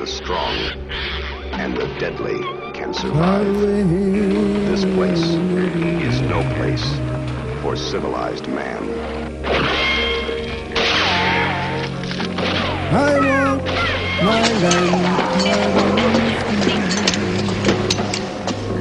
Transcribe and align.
the 0.00 0.06
strong 0.06 0.56
and 1.60 1.76
the 1.76 1.86
deadly 1.98 2.40
can 2.72 2.94
survive. 2.94 3.44
This 3.44 4.82
place 4.94 5.20
is 5.20 6.22
no 6.22 6.40
place 6.54 6.82
for 7.60 7.76
civilized 7.76 8.48
man. 8.48 8.82
I 12.94 13.18
want 13.20 13.62
my 14.24 14.40
land 14.62 15.04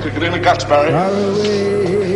Took 0.01 0.15
it 0.15 0.23
in 0.23 0.31
the 0.31 0.39
guts, 0.39 0.63
Barry. 0.63 2.08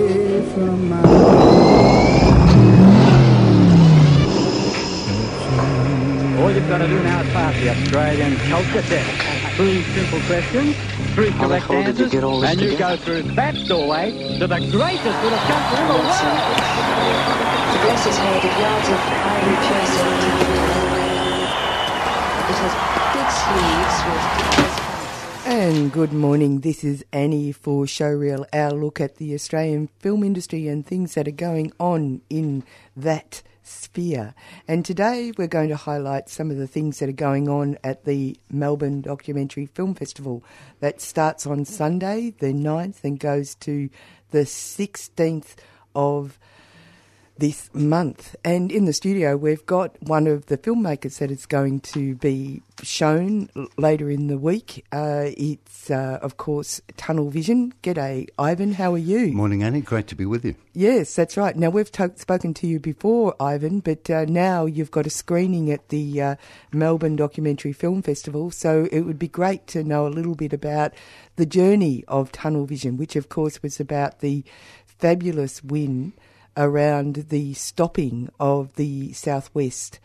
Got 6.73 6.79
to 6.79 6.87
do 6.87 7.03
now 7.03 7.21
is 7.21 7.29
pass 7.29 7.53
the 7.61 7.69
Australian 7.69 8.35
culture 8.49 8.81
test. 8.81 9.55
Three 9.57 9.83
simple 9.93 10.19
questions, 10.21 10.75
three 11.13 11.29
How 11.29 11.47
the 11.47 11.59
correct 11.59 11.67
hell 11.67 11.83
did 11.83 11.99
you 11.99 12.05
answers, 12.05 12.11
get 12.11 12.23
all 12.23 12.39
this 12.39 12.49
and 12.49 12.61
you 12.61 12.75
go 12.75 12.97
through 12.97 13.21
that 13.21 13.53
doorway 13.67 14.09
to 14.39 14.47
the 14.47 14.57
greatest 14.57 15.21
little 15.21 15.37
country 15.37 15.77
in 15.77 15.87
the 15.87 15.93
world. 15.93 16.17
To 17.69 17.77
bless 17.85 18.05
his 18.09 18.17
head, 18.17 18.41
it 18.43 18.57
yards 18.57 18.89
of 18.89 18.97
ivory 19.05 19.57
chest 19.69 19.93
It 22.41 22.57
has 22.57 22.73
big 23.13 23.29
sleeves 23.37 23.97
with 24.09 25.45
And 25.45 25.91
good 25.91 26.11
morning. 26.11 26.61
This 26.61 26.83
is 26.83 27.05
Annie 27.13 27.51
for 27.51 27.85
Showreel, 27.85 28.45
our 28.51 28.71
look 28.71 28.99
at 28.99 29.17
the 29.17 29.35
Australian 29.35 29.89
film 29.99 30.23
industry 30.23 30.67
and 30.67 30.83
things 30.83 31.13
that 31.13 31.27
are 31.27 31.31
going 31.31 31.71
on 31.79 32.21
in 32.31 32.63
that 32.97 33.43
sphere. 33.63 34.35
And 34.67 34.85
today 34.85 35.31
we're 35.37 35.47
going 35.47 35.69
to 35.69 35.75
highlight 35.75 36.29
some 36.29 36.51
of 36.51 36.57
the 36.57 36.67
things 36.67 36.99
that 36.99 37.09
are 37.09 37.13
going 37.13 37.49
on 37.49 37.77
at 37.83 38.05
the 38.05 38.37
Melbourne 38.51 39.01
Documentary 39.01 39.65
Film 39.65 39.95
Festival 39.95 40.43
that 40.79 41.01
starts 41.01 41.47
on 41.47 41.65
Sunday, 41.65 42.33
the 42.39 42.53
9th, 42.53 43.03
and 43.03 43.19
goes 43.19 43.55
to 43.55 43.89
the 44.31 44.39
16th 44.39 45.55
of 45.95 46.39
this 47.37 47.69
month. 47.73 48.35
And 48.43 48.71
in 48.71 48.85
the 48.85 48.93
studio, 48.93 49.35
we've 49.35 49.65
got 49.65 49.95
one 50.03 50.27
of 50.27 50.45
the 50.47 50.57
filmmakers 50.57 51.17
that 51.19 51.31
is 51.31 51.45
going 51.45 51.79
to 51.81 52.15
be 52.15 52.61
shown 52.81 53.49
later 53.77 54.09
in 54.09 54.27
the 54.27 54.37
week. 54.37 54.85
Uh, 54.91 55.25
it's, 55.37 55.89
uh, 55.89 56.19
of 56.21 56.37
course, 56.37 56.81
Tunnel 56.97 57.29
Vision. 57.29 57.73
G'day, 57.81 58.27
Ivan. 58.37 58.73
How 58.73 58.93
are 58.93 58.99
you? 58.99 59.33
Morning, 59.33 59.63
Annie. 59.63 59.81
Great 59.81 60.07
to 60.07 60.15
be 60.15 60.25
with 60.25 60.45
you. 60.45 60.55
Yes, 60.73 61.15
that's 61.15 61.37
right. 61.37 61.55
Now, 61.55 61.69
we've 61.69 61.91
to- 61.93 62.13
spoken 62.17 62.53
to 62.55 62.67
you 62.67 62.79
before, 62.79 63.35
Ivan, 63.39 63.79
but 63.79 64.09
uh, 64.09 64.25
now 64.25 64.65
you've 64.65 64.91
got 64.91 65.07
a 65.07 65.11
screening 65.11 65.71
at 65.71 65.89
the 65.89 66.21
uh, 66.21 66.35
Melbourne 66.71 67.15
Documentary 67.15 67.73
Film 67.73 68.01
Festival. 68.01 68.51
So 68.51 68.87
it 68.91 69.01
would 69.01 69.19
be 69.19 69.27
great 69.27 69.67
to 69.67 69.83
know 69.83 70.07
a 70.07 70.09
little 70.09 70.35
bit 70.35 70.53
about 70.53 70.93
the 71.35 71.45
journey 71.45 72.03
of 72.07 72.31
Tunnel 72.31 72.65
Vision, 72.65 72.97
which, 72.97 73.15
of 73.15 73.29
course, 73.29 73.63
was 73.63 73.79
about 73.79 74.19
the 74.19 74.43
fabulous 74.85 75.63
win 75.63 76.13
around 76.55 77.25
the 77.29 77.53
stopping 77.53 78.29
of 78.39 78.75
the 78.75 79.13
Southwest 79.13 79.99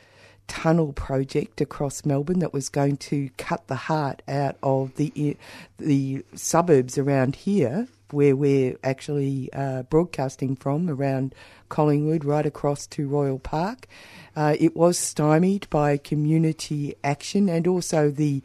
tunnel 0.47 0.93
project 0.95 1.61
across 1.61 2.05
Melbourne 2.05 2.39
that 2.39 2.55
was 2.55 2.69
going 2.69 2.97
to 2.97 3.29
cut 3.37 3.67
the 3.67 3.77
heart 3.77 4.23
out 4.27 4.57
of 4.63 4.95
the 4.97 5.37
the 5.77 6.25
suburbs 6.35 6.99
around 6.99 7.37
here 7.37 7.87
where 8.11 8.35
we're 8.35 8.77
actually 8.83 9.51
uh, 9.53 9.83
broadcasting 9.85 10.57
from 10.57 10.89
around 10.89 11.35
Collingwood 11.69 12.25
right 12.25 12.47
across 12.47 12.87
to 12.87 13.07
Royal 13.07 13.39
Park. 13.39 13.87
Uh, 14.35 14.57
it 14.59 14.75
was 14.75 14.97
stymied 14.97 15.69
by 15.69 15.99
community 15.99 16.95
action 17.05 17.51
and 17.51 17.67
also 17.67 18.11
the 18.11 18.43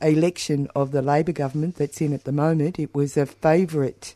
election 0.00 0.68
of 0.74 0.92
the 0.92 1.02
Labor 1.02 1.32
government 1.32 1.76
that's 1.76 2.00
in 2.00 2.12
at 2.12 2.24
the 2.24 2.32
moment. 2.32 2.78
It 2.78 2.94
was 2.94 3.16
a 3.16 3.26
favourite 3.26 4.14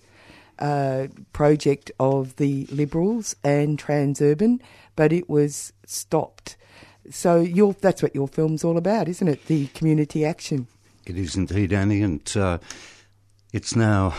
uh, 0.62 1.09
project 1.33 1.91
of 1.99 2.37
the 2.37 2.67
Liberals 2.71 3.34
and 3.43 3.77
Transurban, 3.78 4.61
but 4.95 5.12
it 5.12 5.28
was 5.28 5.73
stopped. 5.84 6.56
So 7.11 7.41
your, 7.41 7.73
that's 7.75 8.00
what 8.03 8.15
your 8.15 8.28
film's 8.28 8.62
all 8.62 8.78
about, 8.78 9.09
isn't 9.09 9.27
it? 9.27 9.47
The 9.47 9.67
community 9.69 10.25
action. 10.25 10.69
It 11.05 11.19
is 11.19 11.34
indeed, 11.34 11.72
Annie, 11.72 12.03
and 12.03 12.37
uh, 12.37 12.59
it's 13.53 13.75
now, 13.75 14.15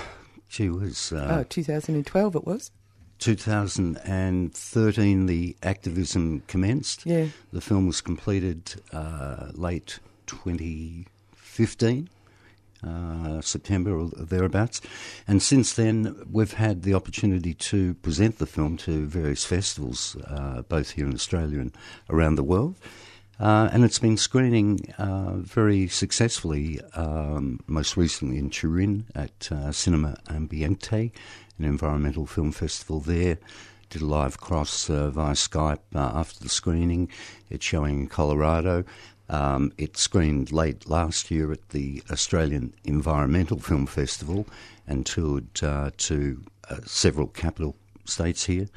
she 0.49 0.67
was. 0.69 1.13
uh, 1.13 1.37
oh, 1.39 1.43
2012 1.43 2.35
it 2.35 2.45
was. 2.45 2.71
2013 3.19 5.25
the 5.27 5.55
activism 5.63 6.43
commenced. 6.47 7.05
Yeah. 7.05 7.27
The 7.53 7.61
film 7.61 7.87
was 7.87 8.01
completed 8.01 8.81
uh, 8.91 9.51
late 9.53 9.99
2015. 10.25 12.09
Uh, 12.85 13.39
September 13.39 13.97
or 13.97 14.09
thereabouts, 14.09 14.81
and 15.25 15.41
since 15.41 15.71
then 15.73 16.15
we've 16.29 16.53
had 16.53 16.83
the 16.83 16.93
opportunity 16.93 17.53
to 17.53 17.93
present 17.95 18.39
the 18.39 18.45
film 18.45 18.75
to 18.75 19.05
various 19.05 19.45
festivals, 19.45 20.17
uh, 20.27 20.63
both 20.67 20.91
here 20.91 21.05
in 21.05 21.13
Australia 21.13 21.59
and 21.59 21.71
around 22.09 22.35
the 22.35 22.43
world. 22.43 22.75
Uh, 23.39 23.69
and 23.71 23.83
it's 23.83 23.99
been 23.99 24.17
screening 24.17 24.93
uh, 24.97 25.33
very 25.37 25.87
successfully, 25.87 26.79
um, 26.95 27.59
most 27.67 27.97
recently 27.97 28.37
in 28.37 28.49
Turin 28.49 29.05
at 29.15 29.51
uh, 29.51 29.71
Cinema 29.71 30.17
Ambiente, 30.29 31.11
an 31.57 31.65
environmental 31.65 32.25
film 32.25 32.51
festival 32.51 32.99
there. 32.99 33.37
Did 33.89 34.01
a 34.01 34.05
live 34.05 34.39
cross 34.39 34.89
uh, 34.89 35.09
via 35.11 35.33
Skype 35.33 35.79
uh, 35.93 35.99
after 35.99 36.39
the 36.43 36.49
screening. 36.49 37.09
It's 37.49 37.65
showing 37.65 37.99
in 37.99 38.07
Colorado. 38.07 38.85
Um, 39.29 39.71
it 39.77 39.97
screened 39.97 40.51
late 40.51 40.87
last 40.87 41.31
year 41.31 41.51
at 41.51 41.69
the 41.69 42.03
Australian 42.11 42.73
Environmental 42.83 43.59
Film 43.59 43.85
Festival 43.85 44.45
and 44.87 45.05
toured 45.05 45.63
uh, 45.63 45.91
to 45.97 46.43
uh, 46.69 46.77
several 46.85 47.27
capital 47.27 47.75
states 48.05 48.45
here. 48.45 48.67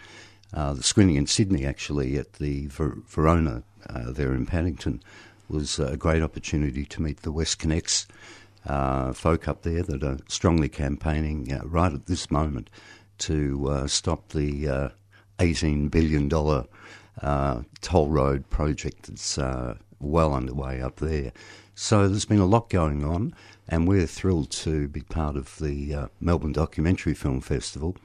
Uh, 0.55 0.75
the 0.75 0.83
screening 0.83 1.17
in 1.17 1.27
Sydney, 1.27 1.67
actually, 1.67 2.17
at 2.17 2.35
the 2.35 2.67
Ver- 2.69 2.99
Verona 3.09 3.63
uh, 3.89 4.13
there 4.13 4.33
in 4.33 4.47
Paddington, 4.47 5.03
was 5.49 5.79
a 5.79 5.97
great 5.97 6.23
opportunity 6.23 6.85
to 6.85 7.03
meet 7.03 7.23
the 7.23 7.33
WestConnex 7.33 8.07
uh, 8.67 9.13
folk 9.13 9.47
up 9.47 9.63
there 9.63 9.83
that 9.83 10.03
are 10.03 10.19
strongly 10.29 10.69
campaigning 10.69 11.53
uh, 11.53 11.61
right 11.65 11.93
at 11.93 12.07
this 12.07 12.31
moment 12.31 12.71
to 13.19 13.85
stop 13.87 14.29
the 14.31 14.69
uh, 14.69 14.89
$18 15.39 15.91
billion 15.91 16.29
toll 16.29 18.09
road 18.09 18.51
project 18.51 19.07
that's 19.07 19.39
well 20.01 20.35
underway 20.35 20.81
up 20.81 20.97
there. 20.97 21.33
So 21.75 22.09
there's 22.09 22.25
been 22.25 22.41
a 22.41 22.47
lot 22.47 22.71
going 22.71 23.05
on, 23.05 23.35
and 23.69 23.87
we're 23.87 24.07
thrilled 24.07 24.51
to 24.53 24.89
be 24.89 25.03
part 25.03 25.37
of 25.37 25.57
the 25.59 25.95
uh, 25.95 26.07
Melbourne 26.21 26.53
Documentary 26.53 27.15
Film 27.15 27.41
Festival. 27.41 27.97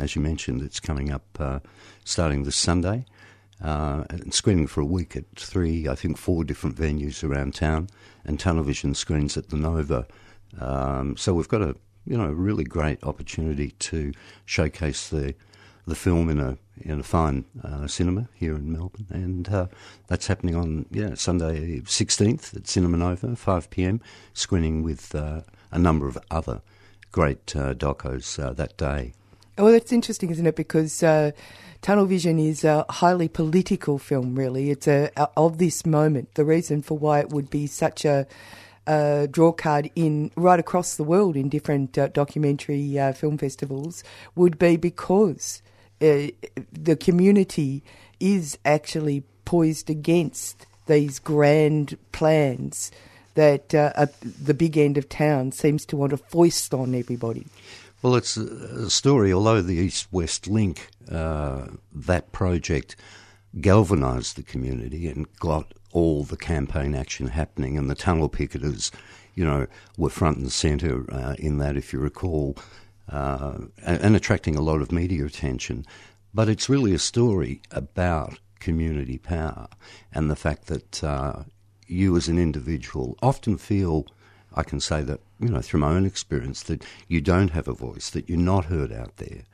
As 0.00 0.14
you 0.14 0.22
mentioned, 0.22 0.62
it's 0.62 0.80
coming 0.80 1.10
up 1.10 1.24
uh, 1.38 1.60
starting 2.04 2.44
this 2.44 2.56
Sunday. 2.56 3.06
Uh, 3.62 4.04
and 4.08 4.32
screening 4.32 4.66
for 4.66 4.80
a 4.80 4.86
week 4.86 5.14
at 5.16 5.24
three, 5.36 5.86
I 5.86 5.94
think 5.94 6.16
four 6.16 6.44
different 6.44 6.76
venues 6.76 7.22
around 7.22 7.54
town, 7.54 7.90
and 8.24 8.40
Tunnel 8.40 8.64
Vision 8.64 8.94
screens 8.94 9.36
at 9.36 9.50
the 9.50 9.56
Nova. 9.56 10.06
Um, 10.58 11.14
so 11.18 11.34
we've 11.34 11.48
got 11.48 11.60
a 11.60 11.76
you 12.06 12.16
know 12.16 12.30
really 12.30 12.64
great 12.64 13.04
opportunity 13.04 13.72
to 13.72 14.12
showcase 14.46 15.10
the 15.10 15.34
the 15.86 15.94
film 15.94 16.28
in 16.28 16.40
a 16.40 16.56
in 16.82 17.00
a 17.00 17.02
fine 17.02 17.44
uh, 17.62 17.86
cinema 17.86 18.28
here 18.34 18.54
in 18.54 18.72
Melbourne, 18.72 19.06
and 19.10 19.48
uh, 19.48 19.66
that's 20.06 20.26
happening 20.26 20.56
on 20.56 20.86
yeah 20.90 21.14
Sunday 21.14 21.82
sixteenth 21.86 22.54
at 22.56 22.66
Cinema 22.66 22.96
Nova, 22.96 23.36
five 23.36 23.68
pm, 23.70 24.00
screening 24.32 24.82
with 24.82 25.14
uh, 25.14 25.42
a 25.70 25.78
number 25.78 26.08
of 26.08 26.18
other 26.30 26.62
great 27.12 27.54
uh, 27.56 27.74
docos 27.74 28.42
uh, 28.42 28.52
that 28.52 28.76
day. 28.76 29.12
Well, 29.58 29.72
that's 29.72 29.92
interesting, 29.92 30.30
isn't 30.30 30.46
it? 30.46 30.56
Because 30.56 31.02
uh, 31.02 31.32
Tunnel 31.82 32.06
Vision 32.06 32.38
is 32.38 32.64
a 32.64 32.86
highly 32.88 33.28
political 33.28 33.98
film, 33.98 34.34
really. 34.34 34.70
It's 34.70 34.88
a, 34.88 35.10
a 35.16 35.28
of 35.36 35.58
this 35.58 35.84
moment. 35.84 36.34
The 36.34 36.44
reason 36.44 36.82
for 36.82 36.96
why 36.96 37.20
it 37.20 37.30
would 37.30 37.50
be 37.50 37.66
such 37.66 38.04
a, 38.04 38.26
a 38.86 39.28
draw 39.30 39.52
card 39.52 39.90
in 39.94 40.30
right 40.36 40.60
across 40.60 40.96
the 40.96 41.04
world 41.04 41.36
in 41.36 41.48
different 41.48 41.98
uh, 41.98 42.08
documentary 42.08 42.98
uh, 42.98 43.12
film 43.12 43.36
festivals 43.38 44.02
would 44.34 44.58
be 44.58 44.76
because 44.76 45.62
uh, 46.00 46.28
the 46.72 46.96
community 46.96 47.82
is 48.18 48.58
actually 48.64 49.22
poised 49.44 49.90
against 49.90 50.66
these 50.86 51.18
grand 51.18 51.96
plans 52.12 52.90
that 53.34 53.74
uh, 53.74 53.92
uh, 53.96 54.06
the 54.22 54.54
big 54.54 54.76
end 54.76 54.98
of 54.98 55.08
town 55.08 55.52
seems 55.52 55.86
to 55.86 55.96
want 55.96 56.10
to 56.10 56.16
foist 56.16 56.74
on 56.74 56.94
everybody. 56.94 57.46
Well, 58.02 58.16
it's 58.16 58.36
a, 58.36 58.44
a 58.86 58.90
story, 58.90 59.32
although 59.32 59.60
the 59.60 59.76
East 59.76 60.08
West 60.10 60.48
Link, 60.48 60.88
uh, 61.10 61.66
that 61.92 62.32
project 62.32 62.96
galvanised 63.60 64.36
the 64.36 64.42
community 64.42 65.06
and 65.08 65.26
got 65.38 65.72
all 65.92 66.24
the 66.24 66.36
campaign 66.36 66.94
action 66.94 67.28
happening, 67.28 67.76
and 67.76 67.90
the 67.90 67.94
tunnel 67.94 68.28
picketers, 68.28 68.90
you 69.34 69.44
know, 69.44 69.66
were 69.96 70.08
front 70.08 70.38
and 70.38 70.52
centre 70.52 71.04
uh, 71.12 71.34
in 71.38 71.58
that, 71.58 71.76
if 71.76 71.92
you 71.92 71.98
recall, 71.98 72.56
uh, 73.10 73.58
and, 73.84 74.16
attracting 74.16 74.56
a 74.56 74.62
lot 74.62 74.80
of 74.80 74.92
media 74.92 75.24
attention. 75.24 75.84
But 76.32 76.48
it's 76.48 76.68
really 76.68 76.94
a 76.94 76.98
story 76.98 77.60
about 77.70 78.38
community 78.60 79.18
power 79.18 79.68
and 80.12 80.30
the 80.30 80.36
fact 80.36 80.66
that 80.66 81.02
uh, 81.02 81.42
you 81.86 82.16
as 82.16 82.28
an 82.28 82.38
individual 82.38 83.16
often 83.20 83.56
feel, 83.58 84.06
I 84.54 84.62
can 84.62 84.80
say 84.80 85.02
that, 85.02 85.20
you 85.40 85.48
know, 85.48 85.60
through 85.60 85.80
my 85.80 85.90
own 85.90 86.06
experience, 86.06 86.62
that 86.64 86.84
you 87.08 87.20
don't 87.20 87.50
have 87.50 87.66
a 87.66 87.72
voice, 87.72 88.10
that 88.10 88.28
you're 88.28 88.38
not 88.38 88.66
heard 88.66 88.92
out 88.92 89.16
there. 89.16 89.44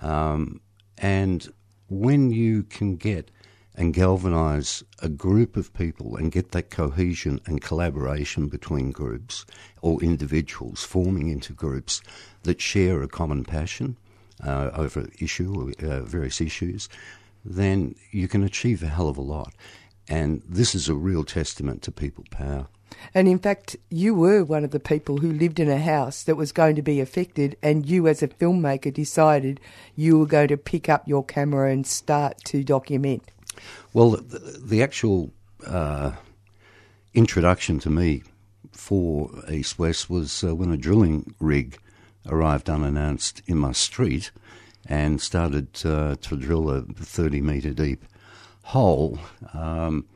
Um, 0.00 0.60
and 0.96 1.52
when 1.88 2.30
you 2.30 2.62
can 2.62 2.96
get 2.96 3.30
and 3.76 3.92
galvanise 3.92 4.82
a 5.00 5.08
group 5.08 5.56
of 5.56 5.72
people 5.74 6.16
and 6.16 6.32
get 6.32 6.52
that 6.52 6.70
cohesion 6.70 7.40
and 7.46 7.60
collaboration 7.60 8.48
between 8.48 8.90
groups 8.90 9.44
or 9.82 10.02
individuals 10.02 10.82
forming 10.82 11.28
into 11.28 11.52
groups 11.52 12.00
that 12.44 12.60
share 12.60 13.02
a 13.02 13.08
common 13.08 13.44
passion 13.44 13.96
uh, 14.44 14.70
over 14.74 15.08
issue 15.20 15.54
or 15.54 15.86
uh, 15.86 16.02
various 16.02 16.40
issues, 16.40 16.88
then 17.44 17.94
you 18.10 18.28
can 18.28 18.42
achieve 18.42 18.82
a 18.82 18.88
hell 18.88 19.08
of 19.08 19.18
a 19.18 19.22
lot. 19.22 19.52
And 20.08 20.42
this 20.48 20.74
is 20.74 20.88
a 20.88 20.94
real 20.94 21.24
testament 21.24 21.82
to 21.82 21.92
people 21.92 22.24
power. 22.30 22.68
And 23.12 23.28
in 23.28 23.38
fact, 23.38 23.76
you 23.90 24.14
were 24.14 24.44
one 24.44 24.64
of 24.64 24.70
the 24.70 24.80
people 24.80 25.18
who 25.18 25.32
lived 25.32 25.60
in 25.60 25.68
a 25.68 25.78
house 25.78 26.22
that 26.22 26.36
was 26.36 26.52
going 26.52 26.76
to 26.76 26.82
be 26.82 27.00
affected, 27.00 27.56
and 27.62 27.84
you, 27.84 28.06
as 28.06 28.22
a 28.22 28.28
filmmaker, 28.28 28.92
decided 28.92 29.60
you 29.96 30.18
were 30.18 30.26
going 30.26 30.48
to 30.48 30.56
pick 30.56 30.88
up 30.88 31.06
your 31.06 31.24
camera 31.24 31.70
and 31.70 31.86
start 31.86 32.38
to 32.44 32.64
document. 32.64 33.32
Well, 33.92 34.10
the, 34.10 34.60
the 34.62 34.82
actual 34.82 35.32
uh, 35.66 36.12
introduction 37.14 37.78
to 37.80 37.90
me 37.90 38.22
for 38.72 39.30
East 39.50 39.78
West 39.78 40.10
was 40.10 40.44
uh, 40.44 40.54
when 40.54 40.70
a 40.70 40.76
drilling 40.76 41.34
rig 41.40 41.78
arrived 42.28 42.68
unannounced 42.68 43.42
in 43.46 43.56
my 43.58 43.72
street 43.72 44.30
and 44.88 45.20
started 45.20 45.68
uh, 45.84 46.16
to 46.20 46.36
drill 46.36 46.70
a 46.70 46.82
30 46.82 47.40
metre 47.40 47.72
deep 47.72 48.04
hole. 48.62 49.18
Um, 49.54 50.06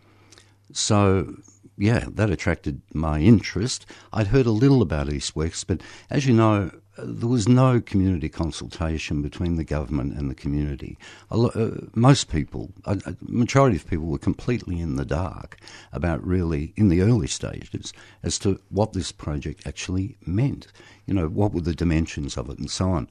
so, 0.72 1.34
yeah, 1.76 2.04
that 2.08 2.30
attracted 2.30 2.82
my 2.92 3.20
interest. 3.20 3.86
I'd 4.12 4.28
heard 4.28 4.46
a 4.46 4.52
little 4.52 4.82
about 4.82 5.12
East 5.12 5.34
West, 5.34 5.66
but 5.66 5.80
as 6.10 6.26
you 6.26 6.34
know, 6.34 6.70
there 7.04 7.28
was 7.28 7.48
no 7.48 7.80
community 7.80 8.28
consultation 8.28 9.22
between 9.22 9.56
the 9.56 9.64
government 9.64 10.16
and 10.16 10.30
the 10.30 10.34
community. 10.34 10.98
Uh, 11.30 11.70
most 11.94 12.30
people, 12.30 12.72
a, 12.84 13.00
a 13.06 13.16
majority 13.20 13.76
of 13.76 13.86
people, 13.86 14.06
were 14.06 14.18
completely 14.18 14.80
in 14.80 14.96
the 14.96 15.04
dark 15.04 15.58
about 15.92 16.24
really, 16.26 16.72
in 16.76 16.88
the 16.88 17.02
early 17.02 17.26
stages, 17.26 17.92
as 18.22 18.38
to 18.38 18.60
what 18.68 18.92
this 18.92 19.12
project 19.12 19.66
actually 19.66 20.16
meant. 20.26 20.66
You 21.06 21.14
know, 21.14 21.28
what 21.28 21.52
were 21.52 21.60
the 21.60 21.74
dimensions 21.74 22.36
of 22.36 22.48
it 22.50 22.58
and 22.58 22.70
so 22.70 22.90
on. 22.90 23.08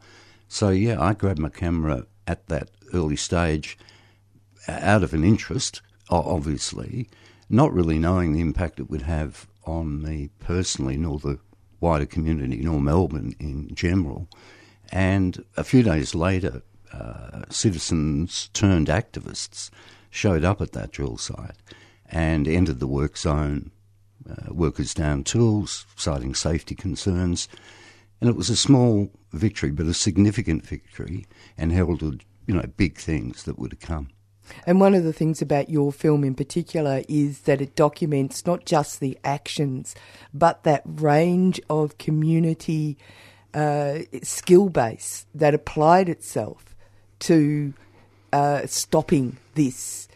So, 0.48 0.70
yeah, 0.70 1.02
I 1.02 1.14
grabbed 1.14 1.40
my 1.40 1.50
camera 1.50 2.06
at 2.28 2.48
that 2.48 2.72
early 2.94 3.16
stage 3.16 3.78
out 4.68 5.04
of 5.04 5.14
an 5.14 5.24
interest, 5.24 5.82
obviously, 6.10 7.10
not 7.50 7.74
really 7.74 8.00
knowing 8.00 8.34
the 8.34 8.42
impact 8.42 8.80
it 8.80 8.90
would 8.90 9.04
have 9.04 9.48
on 9.66 10.02
me 10.02 10.30
personally, 10.40 10.98
nor 10.98 11.20
the 11.20 11.40
wider 11.80 12.06
community, 12.06 12.58
nor 12.58 12.82
Melbourne 12.82 13.34
in 13.40 13.74
general. 13.74 14.28
And 14.92 15.44
a 15.56 15.64
few 15.64 15.84
days 15.84 16.16
later, 16.16 16.64
uh, 16.92 17.44
citizens 17.50 18.50
turned 18.54 18.88
activists 18.88 19.70
showed 20.10 20.44
up 20.44 20.62
at 20.62 20.72
that 20.72 20.92
drill 20.92 21.18
site 21.18 21.58
and 22.08 22.48
entered 22.48 22.80
the 22.80 22.88
work 22.88 23.18
zone. 23.18 23.72
Uh, 24.30 24.54
workers 24.54 24.94
down 24.94 25.24
tools, 25.24 25.86
citing 25.96 26.36
safety 26.36 26.76
concerns. 26.76 27.48
And 28.20 28.30
it 28.30 28.36
was 28.36 28.50
a 28.50 28.56
small 28.56 29.10
victory, 29.32 29.72
but 29.72 29.86
a 29.86 29.94
significant 29.94 30.66
victory, 30.66 31.26
and 31.58 31.72
heralded, 31.72 32.26
you 32.46 32.54
know, 32.54 32.66
big 32.78 32.98
things 32.98 33.44
that 33.44 33.58
were 33.58 33.70
to 33.70 33.76
come. 33.76 34.10
And 34.66 34.80
one 34.80 34.94
of 34.94 35.04
the 35.04 35.14
things 35.14 35.42
about 35.42 35.70
your 35.70 35.92
film 35.92 36.24
in 36.24 36.36
particular 36.36 37.04
is 37.08 37.42
that 37.42 37.62
it 37.62 37.76
documents 37.76 38.46
not 38.46 38.66
just 38.66 39.00
the 39.00 39.18
actions, 39.24 39.96
but 40.34 40.64
that 40.64 40.82
range 40.86 41.60
of 41.70 41.98
community 41.98 42.98
uh, 43.54 44.00
skill 44.22 44.70
base 44.70 45.26
that 45.34 45.54
applied 45.54 46.10
itself 46.10 46.76
to 47.20 47.74
uh, 48.32 48.66
stopping 48.66 49.38
this. 49.56 50.08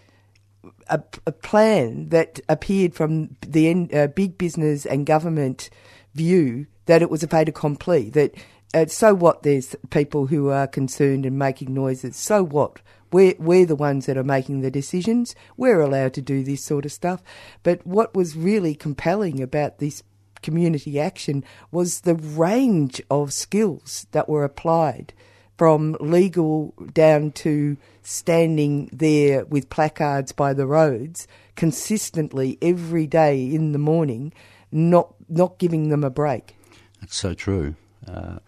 A, 0.90 1.02
a, 1.26 1.32
plan 1.32 2.10
that 2.10 2.40
appeared 2.48 2.94
from 2.94 3.36
the 3.42 3.70
end, 3.70 3.94
uh, 3.94 4.08
big 4.08 4.38
business 4.38 4.86
and 4.86 5.06
government 5.06 5.70
view 6.14 6.68
that 6.86 7.02
it 7.02 7.10
was 7.10 7.24
a 7.24 7.28
fait 7.28 7.50
accompli. 7.50 8.10
That 8.10 8.34
uh, 8.74 8.88
so 8.88 9.14
what? 9.14 9.44
There's 9.44 9.76
people 9.90 10.28
who 10.28 10.50
are 10.50 10.68
concerned 10.68 11.26
and 11.26 11.38
making 11.38 11.74
noises. 11.74 12.16
So 12.16 12.44
what? 12.44 12.82
We're, 13.12 13.36
we're 13.38 13.68
the 13.68 13.76
ones 13.76 14.08
that 14.08 14.18
are 14.18 14.24
making 14.24 14.62
the 14.62 14.72
decisions. 14.72 15.36
We're 15.56 15.82
allowed 15.82 16.14
to 16.16 16.22
do 16.22 16.44
this 16.44 16.64
sort 16.64 16.86
of 16.86 16.92
stuff. 16.92 17.22
But 17.62 17.86
what 17.86 18.16
was 18.16 18.36
really 18.36 18.74
compelling 18.74 19.42
about 19.42 19.78
this 19.78 20.02
community 20.42 21.00
action 21.00 21.44
was 21.72 22.02
the 22.02 22.16
range 22.16 23.02
of 23.12 23.32
skills 23.32 24.08
that 24.12 24.28
were 24.28 24.44
applied 24.44 25.14
from 25.58 25.96
legal 26.00 26.74
down 26.94 27.32
to 27.32 27.78
standing 28.02 28.90
there 28.92 29.46
with 29.46 29.70
placards 29.70 30.32
by 30.32 30.54
the 30.54 30.66
roads 30.66 31.28
consistently 31.56 32.58
every 32.62 33.06
day 33.06 33.46
in 33.46 33.72
the 33.72 33.80
morning, 33.80 34.34
not 34.72 35.14
not 35.30 35.60
giving 35.60 35.90
them 35.90 36.04
a 36.04 36.10
break. 36.10 36.56
That's 37.00 37.16
so 37.16 37.34
true. 37.34 37.76
Uh, 38.08 38.40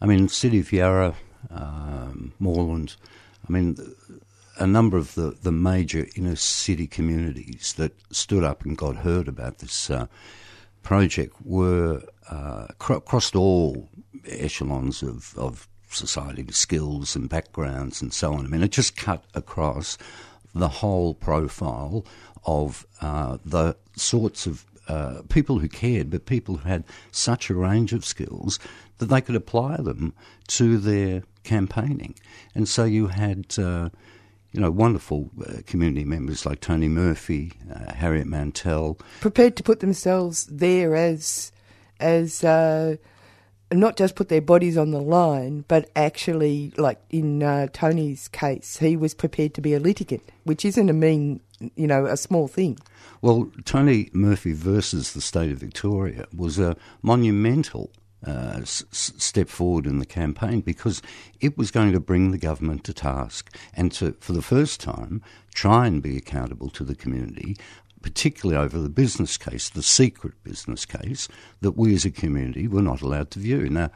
I 0.00 0.06
mean, 0.06 0.28
City 0.28 0.60
of 0.60 0.72
Yarra, 0.72 1.14
um, 1.50 2.32
Moreland, 2.38 2.96
I 3.48 3.52
mean, 3.52 3.76
a 4.58 4.66
number 4.66 4.96
of 4.96 5.14
the, 5.14 5.36
the 5.42 5.52
major 5.52 6.06
inner 6.16 6.36
city 6.36 6.86
communities 6.86 7.74
that 7.76 7.92
stood 8.12 8.44
up 8.44 8.64
and 8.64 8.76
got 8.76 8.96
heard 8.96 9.28
about 9.28 9.58
this 9.58 9.90
uh, 9.90 10.06
project 10.82 11.34
were 11.44 12.02
uh, 12.30 12.66
cr- 12.78 12.98
crossed 12.98 13.36
all 13.36 13.88
echelons 14.26 15.02
of, 15.02 15.36
of 15.38 15.68
society, 15.90 16.44
skills 16.50 17.16
and 17.16 17.28
backgrounds 17.28 18.02
and 18.02 18.12
so 18.12 18.34
on. 18.34 18.44
I 18.44 18.48
mean, 18.48 18.62
it 18.62 18.72
just 18.72 18.96
cut 18.96 19.24
across 19.34 19.96
the 20.54 20.68
whole 20.68 21.14
profile 21.14 22.04
of 22.44 22.86
uh, 23.00 23.38
the 23.44 23.76
sorts 23.96 24.46
of 24.46 24.64
uh, 24.88 25.22
people 25.28 25.58
who 25.58 25.68
cared, 25.68 26.10
but 26.10 26.26
people 26.26 26.56
who 26.56 26.68
had 26.68 26.84
such 27.10 27.50
a 27.50 27.54
range 27.54 27.92
of 27.92 28.04
skills 28.04 28.58
that 28.98 29.06
they 29.06 29.20
could 29.20 29.36
apply 29.36 29.76
them 29.76 30.14
to 30.48 30.78
their 30.78 31.22
campaigning. 31.44 32.14
And 32.54 32.68
so 32.68 32.84
you 32.84 33.08
had, 33.08 33.46
uh, 33.58 33.88
you 34.52 34.60
know, 34.60 34.70
wonderful 34.70 35.30
uh, 35.44 35.62
community 35.66 36.04
members 36.04 36.44
like 36.44 36.60
Tony 36.60 36.88
Murphy, 36.88 37.52
uh, 37.72 37.94
Harriet 37.94 38.26
Mantell, 38.26 38.98
prepared 39.20 39.56
to 39.56 39.62
put 39.62 39.80
themselves 39.80 40.46
there 40.46 40.94
as 40.94 41.52
as 42.00 42.44
uh, 42.44 42.96
not 43.72 43.96
just 43.96 44.14
put 44.14 44.28
their 44.28 44.40
bodies 44.40 44.78
on 44.78 44.92
the 44.92 45.00
line, 45.00 45.64
but 45.68 45.90
actually, 45.94 46.72
like 46.76 47.00
in 47.10 47.42
uh, 47.42 47.68
Tony's 47.72 48.28
case, 48.28 48.78
he 48.78 48.96
was 48.96 49.14
prepared 49.14 49.54
to 49.54 49.60
be 49.60 49.74
a 49.74 49.80
litigant, 49.80 50.22
which 50.44 50.64
isn't 50.64 50.88
a 50.88 50.92
mean, 50.92 51.40
you 51.74 51.86
know, 51.86 52.06
a 52.06 52.16
small 52.16 52.48
thing. 52.48 52.78
Well, 53.20 53.50
Tony 53.64 54.10
Murphy 54.12 54.52
versus 54.52 55.12
the 55.12 55.20
state 55.20 55.50
of 55.50 55.58
Victoria 55.58 56.26
was 56.34 56.58
a 56.58 56.76
monumental 57.02 57.90
uh, 58.26 58.60
step 58.64 59.48
forward 59.48 59.86
in 59.86 59.98
the 59.98 60.06
campaign 60.06 60.60
because 60.60 61.02
it 61.40 61.56
was 61.56 61.70
going 61.70 61.92
to 61.92 62.00
bring 62.00 62.30
the 62.30 62.38
government 62.38 62.84
to 62.84 62.92
task 62.92 63.56
and 63.74 63.92
to, 63.92 64.12
for 64.20 64.32
the 64.32 64.42
first 64.42 64.80
time, 64.80 65.22
try 65.54 65.86
and 65.86 66.02
be 66.02 66.16
accountable 66.16 66.70
to 66.70 66.84
the 66.84 66.94
community, 66.94 67.56
particularly 68.02 68.60
over 68.60 68.78
the 68.78 68.88
business 68.88 69.36
case, 69.36 69.70
the 69.70 69.82
secret 69.82 70.34
business 70.44 70.84
case 70.84 71.28
that 71.60 71.76
we 71.76 71.94
as 71.94 72.04
a 72.04 72.10
community 72.10 72.66
were 72.68 72.82
not 72.82 73.02
allowed 73.02 73.30
to 73.30 73.38
view. 73.38 73.68
Now, 73.68 73.90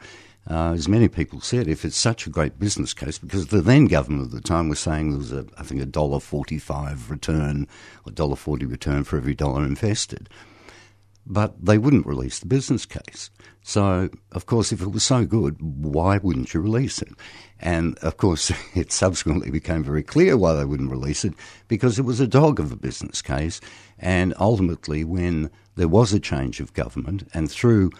uh, 0.49 0.73
as 0.73 0.89
many 0.89 1.07
people 1.07 1.39
said, 1.39 1.69
if 1.69 1.85
it's 1.85 1.95
such 1.95 2.27
a 2.27 2.29
great 2.29 2.59
business 2.59 2.93
case, 2.93 3.17
because 3.17 3.47
the 3.47 3.61
then 3.61 3.85
government 3.85 4.25
at 4.25 4.31
the 4.31 4.41
time 4.41 4.67
was 4.67 4.79
saying 4.79 5.11
there 5.11 5.19
was 5.19 5.31
a, 5.31 5.45
I 5.57 5.63
think, 5.63 5.81
a 5.81 5.85
dollar 5.85 6.19
forty-five 6.19 7.09
return, 7.09 7.65
a 8.05 8.11
dollar 8.11 8.35
forty 8.35 8.65
return 8.65 9.05
for 9.05 9.15
every 9.15 9.35
dollar 9.35 9.63
invested. 9.63 10.29
But 11.25 11.65
they 11.65 11.77
wouldn't 11.77 12.05
release 12.05 12.39
the 12.39 12.47
business 12.47 12.85
case. 12.85 13.29
So, 13.61 14.09
of 14.33 14.45
course, 14.45 14.73
if 14.73 14.81
it 14.81 14.91
was 14.91 15.03
so 15.03 15.25
good, 15.25 15.55
why 15.61 16.17
wouldn't 16.17 16.53
you 16.53 16.59
release 16.59 17.01
it? 17.01 17.13
And 17.59 17.97
of 17.99 18.17
course, 18.17 18.51
it 18.75 18.91
subsequently 18.91 19.49
became 19.49 19.83
very 19.83 20.03
clear 20.03 20.35
why 20.37 20.53
they 20.53 20.65
wouldn't 20.65 20.91
release 20.91 21.23
it 21.23 21.33
because 21.69 21.97
it 21.97 22.03
was 22.03 22.19
a 22.19 22.27
dog 22.27 22.59
of 22.59 22.71
a 22.71 22.75
business 22.75 23.21
case. 23.21 23.61
And 23.97 24.33
ultimately, 24.37 25.05
when 25.05 25.49
there 25.75 25.87
was 25.87 26.13
a 26.13 26.19
change 26.19 26.59
of 26.59 26.73
government, 26.73 27.27
and 27.33 27.49
through 27.49 27.91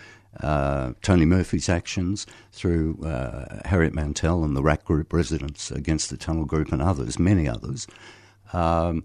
uh, 0.42 0.94
Tony 1.01 1.25
Murphy's 1.25 1.70
actions, 1.70 2.25
through 2.51 3.01
uh, 3.03 3.62
Harriet 3.65 3.94
Mantel 3.94 4.44
and 4.44 4.56
the 4.56 4.63
RAT 4.63 4.84
Group 4.84 5.13
residents 5.13 5.72
against 5.72 6.10
the 6.10 6.18
Tunnel 6.18 6.46
Group 6.46 6.72
and 6.72 6.82
others, 6.82 7.20
many 7.20 7.48
others, 7.48 7.88
um, 8.51 9.03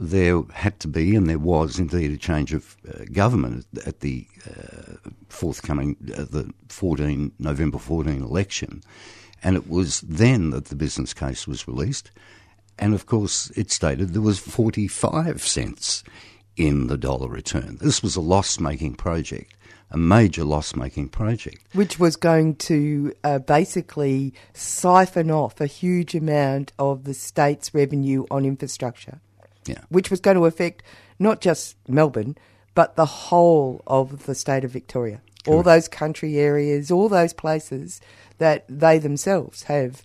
there 0.00 0.42
had 0.52 0.78
to 0.78 0.88
be, 0.88 1.16
and 1.16 1.28
there 1.28 1.40
was 1.40 1.78
indeed, 1.80 2.12
a 2.12 2.16
change 2.16 2.54
of 2.54 2.76
uh, 2.88 3.04
government 3.12 3.66
at 3.84 3.98
the 3.98 4.26
uh, 4.46 5.10
forthcoming, 5.28 5.96
uh, 6.16 6.22
the 6.22 6.48
14 6.68 7.32
November 7.40 7.78
14 7.78 8.22
election, 8.22 8.80
and 9.42 9.56
it 9.56 9.68
was 9.68 10.00
then 10.02 10.50
that 10.50 10.66
the 10.66 10.76
business 10.76 11.12
case 11.12 11.48
was 11.48 11.66
released, 11.66 12.12
and 12.78 12.94
of 12.94 13.06
course 13.06 13.50
it 13.56 13.72
stated 13.72 14.10
there 14.10 14.22
was 14.22 14.38
45 14.38 15.42
cents 15.42 16.04
in 16.56 16.86
the 16.86 16.96
dollar 16.96 17.28
return. 17.28 17.78
This 17.80 18.00
was 18.00 18.14
a 18.14 18.20
loss-making 18.20 18.94
project. 18.94 19.54
A 19.90 19.96
major 19.96 20.44
loss 20.44 20.76
making 20.76 21.08
project. 21.08 21.64
Which 21.72 21.98
was 21.98 22.14
going 22.14 22.56
to 22.56 23.14
uh, 23.24 23.38
basically 23.38 24.34
siphon 24.52 25.30
off 25.30 25.62
a 25.62 25.66
huge 25.66 26.14
amount 26.14 26.74
of 26.78 27.04
the 27.04 27.14
state's 27.14 27.72
revenue 27.72 28.26
on 28.30 28.44
infrastructure. 28.44 29.22
Yeah. 29.66 29.80
which 29.90 30.10
was 30.10 30.20
going 30.20 30.36
to 30.36 30.46
affect 30.46 30.82
not 31.18 31.40
just 31.40 31.76
Melbourne, 31.86 32.36
but 32.74 32.96
the 32.96 33.06
whole 33.06 33.82
of 33.86 34.26
the 34.26 34.34
state 34.34 34.64
of 34.64 34.70
Victoria. 34.70 35.20
All 35.46 35.62
those 35.62 35.88
country 35.88 36.38
areas, 36.38 36.90
all 36.90 37.08
those 37.08 37.32
places 37.32 38.00
that 38.36 38.66
they 38.68 38.98
themselves 38.98 39.64
have. 39.64 40.02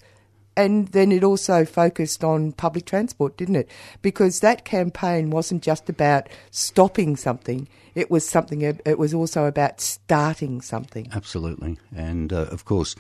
And 0.56 0.88
then 0.90 1.12
it 1.12 1.24
also 1.24 1.66
focused 1.66 2.24
on 2.24 2.52
public 2.54 2.86
transport, 2.86 3.38
didn't 3.38 3.56
it? 3.58 3.70
Because 4.02 4.40
that 4.40 4.66
campaign 4.66 5.32
wasn't 5.32 5.64
just 5.64 5.90
about 5.90 6.30
stopping 6.52 7.16
something, 7.16 7.68
it 7.96 8.10
was 8.10 8.28
something, 8.28 8.62
it 8.62 8.98
was 8.98 9.14
also 9.14 9.46
about 9.46 9.82
starting 9.82 10.62
something. 10.62 11.10
Absolutely. 11.14 11.78
And 11.96 12.32
uh, 12.32 12.46
of 12.52 12.66
course, 12.66 12.96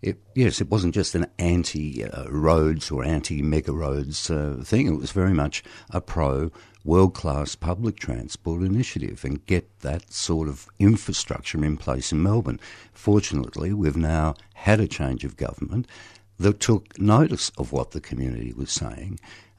it, 0.00 0.18
yes, 0.34 0.60
it 0.60 0.70
wasn't 0.70 0.94
just 0.94 1.14
an 1.14 1.26
anti 1.38 2.04
uh, 2.04 2.28
roads 2.30 2.90
or 2.90 3.04
anti 3.04 3.42
mega 3.42 3.72
roads 3.72 4.30
uh, 4.30 4.62
thing. 4.64 4.86
It 4.86 4.98
was 4.98 5.10
very 5.10 5.32
much 5.32 5.64
a 5.90 6.00
pro 6.00 6.50
world 6.84 7.14
class 7.14 7.54
public 7.54 7.98
transport 7.98 8.62
initiative 8.62 9.24
and 9.24 9.44
get 9.46 9.80
that 9.80 10.12
sort 10.12 10.48
of 10.48 10.68
infrastructure 10.78 11.62
in 11.64 11.76
place 11.76 12.12
in 12.12 12.22
Melbourne. 12.22 12.60
Fortunately, 12.92 13.72
we've 13.72 13.96
now 13.96 14.34
had 14.54 14.80
a 14.80 14.88
change 14.88 15.24
of 15.24 15.36
government 15.36 15.86
that 16.38 16.60
took 16.60 16.98
notice 16.98 17.50
of 17.58 17.72
what 17.72 17.90
the 17.90 18.00
community 18.00 18.52
was 18.52 18.70
saying. 18.70 19.18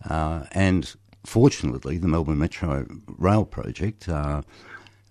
Uh, 0.09 0.45
and 0.53 0.95
fortunately, 1.25 1.97
the 1.97 2.07
Melbourne 2.07 2.39
Metro 2.39 2.85
Rail 3.17 3.45
project 3.45 4.07
uh, 4.07 4.41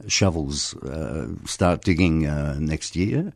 shovels 0.06 0.74
uh, 0.76 1.28
start 1.44 1.82
digging 1.82 2.26
uh, 2.26 2.56
next 2.58 2.96
year. 2.96 3.32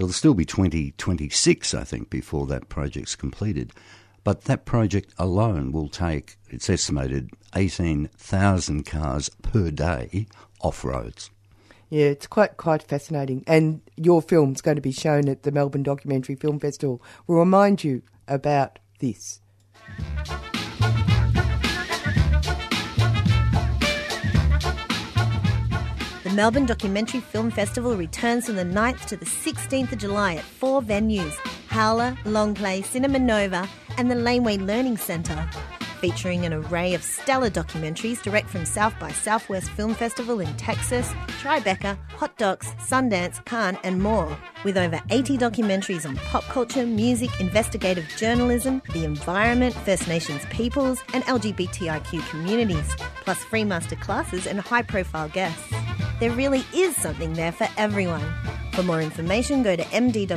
It'll 0.00 0.14
still 0.14 0.32
be 0.32 0.46
2026, 0.46 1.74
I 1.74 1.84
think, 1.84 2.08
before 2.08 2.46
that 2.46 2.70
project's 2.70 3.14
completed. 3.14 3.74
But 4.24 4.44
that 4.44 4.64
project 4.64 5.12
alone 5.18 5.72
will 5.72 5.90
take, 5.90 6.38
it's 6.48 6.70
estimated, 6.70 7.28
18,000 7.54 8.86
cars 8.86 9.28
per 9.42 9.70
day 9.70 10.26
off 10.62 10.84
roads. 10.84 11.28
Yeah, 11.90 12.06
it's 12.06 12.26
quite 12.26 12.56
quite 12.56 12.82
fascinating. 12.82 13.44
And 13.46 13.82
your 13.94 14.22
film's 14.22 14.62
going 14.62 14.76
to 14.76 14.80
be 14.80 14.90
shown 14.90 15.28
at 15.28 15.42
the 15.42 15.52
Melbourne 15.52 15.82
Documentary 15.82 16.34
Film 16.34 16.60
Festival. 16.60 17.02
We'll 17.26 17.36
remind 17.36 17.84
you 17.84 18.00
about 18.26 18.78
this. 19.00 19.40
Melbourne 26.40 26.64
Documentary 26.64 27.20
Film 27.20 27.50
Festival 27.50 27.94
returns 27.94 28.46
from 28.46 28.56
the 28.56 28.64
9th 28.64 29.04
to 29.08 29.16
the 29.18 29.26
16th 29.26 29.92
of 29.92 29.98
July 29.98 30.36
at 30.36 30.42
four 30.42 30.80
venues 30.80 31.34
Howler, 31.68 32.16
Longplay, 32.24 32.82
Cinema 32.82 33.18
Nova, 33.18 33.68
and 33.98 34.10
the 34.10 34.14
Laneway 34.14 34.56
Learning 34.56 34.96
Centre. 34.96 35.46
Featuring 36.00 36.46
an 36.46 36.54
array 36.54 36.94
of 36.94 37.02
stellar 37.02 37.50
documentaries 37.50 38.22
direct 38.22 38.48
from 38.48 38.64
South 38.64 38.98
by 38.98 39.12
Southwest 39.12 39.68
Film 39.72 39.94
Festival 39.94 40.40
in 40.40 40.50
Texas, 40.56 41.06
Tribeca, 41.42 41.98
Hot 42.12 42.34
Docs, 42.38 42.68
Sundance, 42.88 43.44
Cannes, 43.44 43.76
and 43.84 44.00
more. 44.02 44.34
With 44.64 44.78
over 44.78 44.98
80 45.10 45.36
documentaries 45.36 46.08
on 46.08 46.16
pop 46.16 46.44
culture, 46.44 46.86
music, 46.86 47.38
investigative 47.38 48.08
journalism, 48.16 48.80
the 48.94 49.04
environment, 49.04 49.74
First 49.74 50.08
Nations 50.08 50.46
peoples, 50.46 51.02
and 51.12 51.22
LGBTIQ 51.24 52.26
communities, 52.30 52.96
plus 53.24 53.44
free 53.44 53.64
masterclasses 53.64 54.46
and 54.46 54.58
high 54.58 54.80
profile 54.80 55.28
guests. 55.28 55.70
There 56.20 56.30
really 56.32 56.64
is 56.74 56.94
something 56.96 57.32
there 57.32 57.50
for 57.50 57.66
everyone. 57.78 58.22
For 58.72 58.82
more 58.82 59.00
information, 59.00 59.62
go 59.62 59.74
to 59.74 59.82
mdff.org.au 59.84 60.32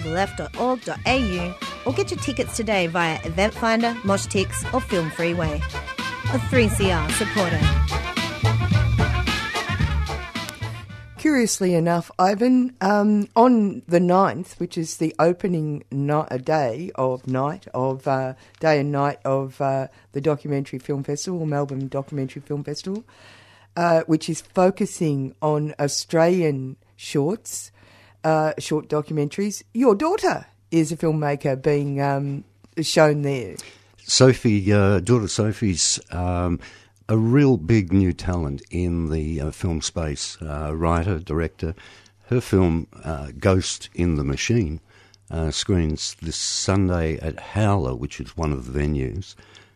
or 1.86 1.94
get 1.94 2.10
your 2.10 2.20
tickets 2.22 2.56
today 2.56 2.88
via 2.88 3.20
Eventfinda, 3.20 3.94
Moshtix, 4.02 4.74
or 4.74 4.80
Film 4.80 5.12
Freeway. 5.12 5.58
A 5.58 6.40
3CR 6.50 7.12
supporter. 7.12 7.60
Curiously 11.18 11.74
enough, 11.74 12.10
Ivan, 12.18 12.76
um, 12.80 13.28
on 13.36 13.82
the 13.88 14.00
9th, 14.00 14.60
which 14.60 14.78
is 14.78 14.98
the 14.98 15.14
opening 15.20 15.84
ni- 15.92 16.14
uh, 16.14 16.38
day 16.38 16.92
of 16.96 17.28
night 17.28 17.68
of 17.74 18.08
uh, 18.08 18.36
day 18.62 18.80
and 18.80 18.92
night 18.92 19.20
of 19.26 19.60
uh, 19.60 19.88
the 20.14 20.22
Documentary 20.22 20.80
Film 20.80 21.04
Festival, 21.04 21.46
Melbourne 21.46 21.88
Documentary 21.90 22.42
Film 22.42 22.64
Festival, 22.64 23.04
uh, 23.76 24.02
which 24.08 24.30
is 24.30 24.42
focusing 24.42 25.36
on 25.42 25.74
Australian 25.80 26.76
shorts, 26.96 27.72
uh, 28.24 28.54
short 28.60 28.88
documentaries. 28.88 29.64
Your 29.74 29.96
daughter 29.96 30.46
is 30.72 30.92
a 30.92 30.98
filmmaker 30.98 31.62
being 31.62 32.02
um, 32.02 32.44
shown 32.82 33.22
there. 33.22 33.56
Sophie, 33.98 34.72
uh, 34.72 35.00
daughter 35.00 35.28
Sophie's 35.28 36.00
um, 36.12 36.60
a 37.10 37.18
real 37.18 37.58
big 37.58 37.94
new 37.94 38.14
talent 38.14 38.62
in 38.72 39.10
the 39.10 39.42
uh, 39.42 39.52
film 39.52 39.82
space, 39.82 40.38
uh, 40.42 40.76
writer, 40.76 41.20
director. 41.20 41.76
Her 42.28 42.42
film, 42.42 42.88
uh, 43.04 43.32
Ghost 43.38 43.90
in 43.94 44.16
the 44.16 44.24
Machine, 44.24 44.80
screens 45.50 46.16
this 46.22 46.36
Sunday 46.36 47.18
at 47.18 47.40
Howler, 47.40 47.96
which 47.96 48.20
is 48.20 48.38
one 48.38 48.54
of 48.54 48.72
the 48.72 48.80
venues, 48.80 49.36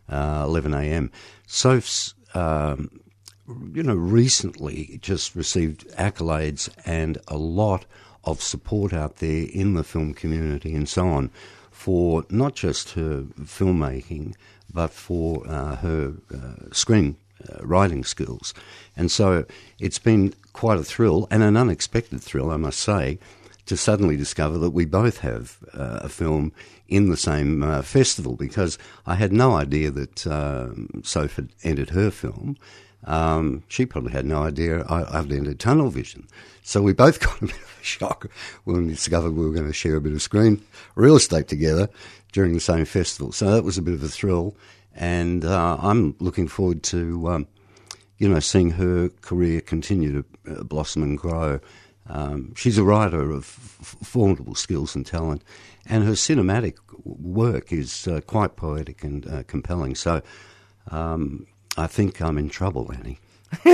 uh, 0.10 0.46
11am. 0.46 1.10
Soph's, 1.46 2.14
um, 2.34 2.90
you 3.74 3.84
know, 3.84 3.96
recently 3.96 5.00
just 5.02 5.36
received 5.36 5.88
accolades 5.92 6.70
and 6.86 7.18
a 7.28 7.38
lot 7.38 7.86
of 8.24 8.42
support 8.42 8.94
out 8.94 9.18
there 9.18 9.48
in 9.52 9.74
the 9.74 9.84
film 9.84 10.14
community 10.14 10.76
and 10.76 10.90
so 10.90 11.08
on 11.08 11.32
for 11.72 12.26
not 12.30 12.56
just 12.56 12.92
her 12.92 13.22
filmmaking, 13.42 14.36
but 14.74 14.92
for 14.92 15.48
uh, 15.48 15.76
her 15.78 16.14
uh, 16.34 16.74
screen 16.74 17.16
uh, 17.48 17.66
writing 17.66 18.04
skills. 18.04 18.54
And 18.96 19.12
so 19.12 19.46
it's 19.80 20.00
been 20.00 20.34
quite 20.54 20.80
a 20.80 20.84
thrill 20.84 21.28
and 21.32 21.44
an 21.44 21.56
unexpected 21.56 22.22
thrill, 22.22 22.52
I 22.52 22.58
must 22.58 22.80
say, 22.80 23.20
to 23.68 23.78
suddenly 23.78 24.18
discover 24.18 24.58
that 24.58 24.72
we 24.72 24.86
both 24.86 25.20
have 25.20 25.58
uh, 25.74 26.00
a 26.02 26.10
film 26.10 26.52
in 26.88 27.10
the 27.10 27.18
same 27.18 27.64
uh, 27.64 27.82
festival 27.82 28.36
because 28.36 28.78
I 29.06 29.16
had 29.16 29.32
no 29.32 29.56
idea 29.56 29.92
that 29.92 30.26
um, 30.26 31.02
Soph 31.04 31.36
had 31.36 31.50
entered 31.64 31.92
her 31.92 32.10
film. 32.10 32.58
Um, 33.08 33.64
she 33.70 33.86
probably 33.86 34.12
had 34.12 34.26
no 34.26 34.44
idea 34.44 34.84
I, 34.84 35.20
I'd 35.20 35.32
entered 35.32 35.60
Tunnel 35.60 35.90
Vision. 35.90 36.28
So 36.62 36.82
we 36.82 36.94
both 36.94 37.20
got 37.22 37.42
a 37.42 37.46
bit 37.46 37.56
of 37.56 37.78
a 37.80 37.84
shock 37.84 38.30
when 38.66 38.86
we 38.86 38.94
discovered 38.94 39.32
we 39.32 39.46
were 39.46 39.54
going 39.54 39.66
to 39.66 39.74
share 39.74 39.96
a 39.96 40.02
bit 40.02 40.14
of 40.14 40.22
screen 40.22 40.62
real 40.96 41.16
estate 41.16 41.48
together 41.48 41.90
during 42.34 42.54
the 42.54 42.60
same 42.60 42.86
festival. 42.86 43.32
So 43.32 43.50
that 43.52 43.64
was 43.64 43.78
a 43.78 43.82
bit 43.82 43.94
of 43.94 44.04
a 44.04 44.10
thrill. 44.10 44.56
And 44.94 45.46
uh, 45.46 45.78
I'm 45.80 46.16
looking 46.20 46.48
forward 46.48 46.84
to, 46.84 47.30
um, 47.30 47.48
you 48.18 48.28
know, 48.28 48.40
seeing 48.40 48.72
her 48.72 49.10
career 49.22 49.62
continue 49.62 50.24
to 50.46 50.60
uh, 50.60 50.64
blossom 50.64 51.04
and 51.04 51.18
grow. 51.18 51.60
Um, 52.10 52.54
she's 52.56 52.78
a 52.78 52.84
writer 52.84 53.32
of 53.32 53.44
f- 53.44 53.96
formidable 54.04 54.56
skills 54.56 54.96
and 54.96 55.06
talent, 55.06 55.44
and 55.86 56.04
her 56.04 56.14
cinematic 56.14 56.78
work 57.04 57.72
is 57.72 58.08
uh, 58.08 58.22
quite 58.22 58.56
poetic 58.56 59.04
and 59.04 59.28
uh, 59.28 59.44
compelling. 59.44 59.94
So 59.94 60.22
um, 60.90 61.48
I 61.78 61.88
think 61.88 62.22
I'm 62.22 62.38
in 62.38 62.50
trouble, 62.50 62.92
Annie. 62.92 63.20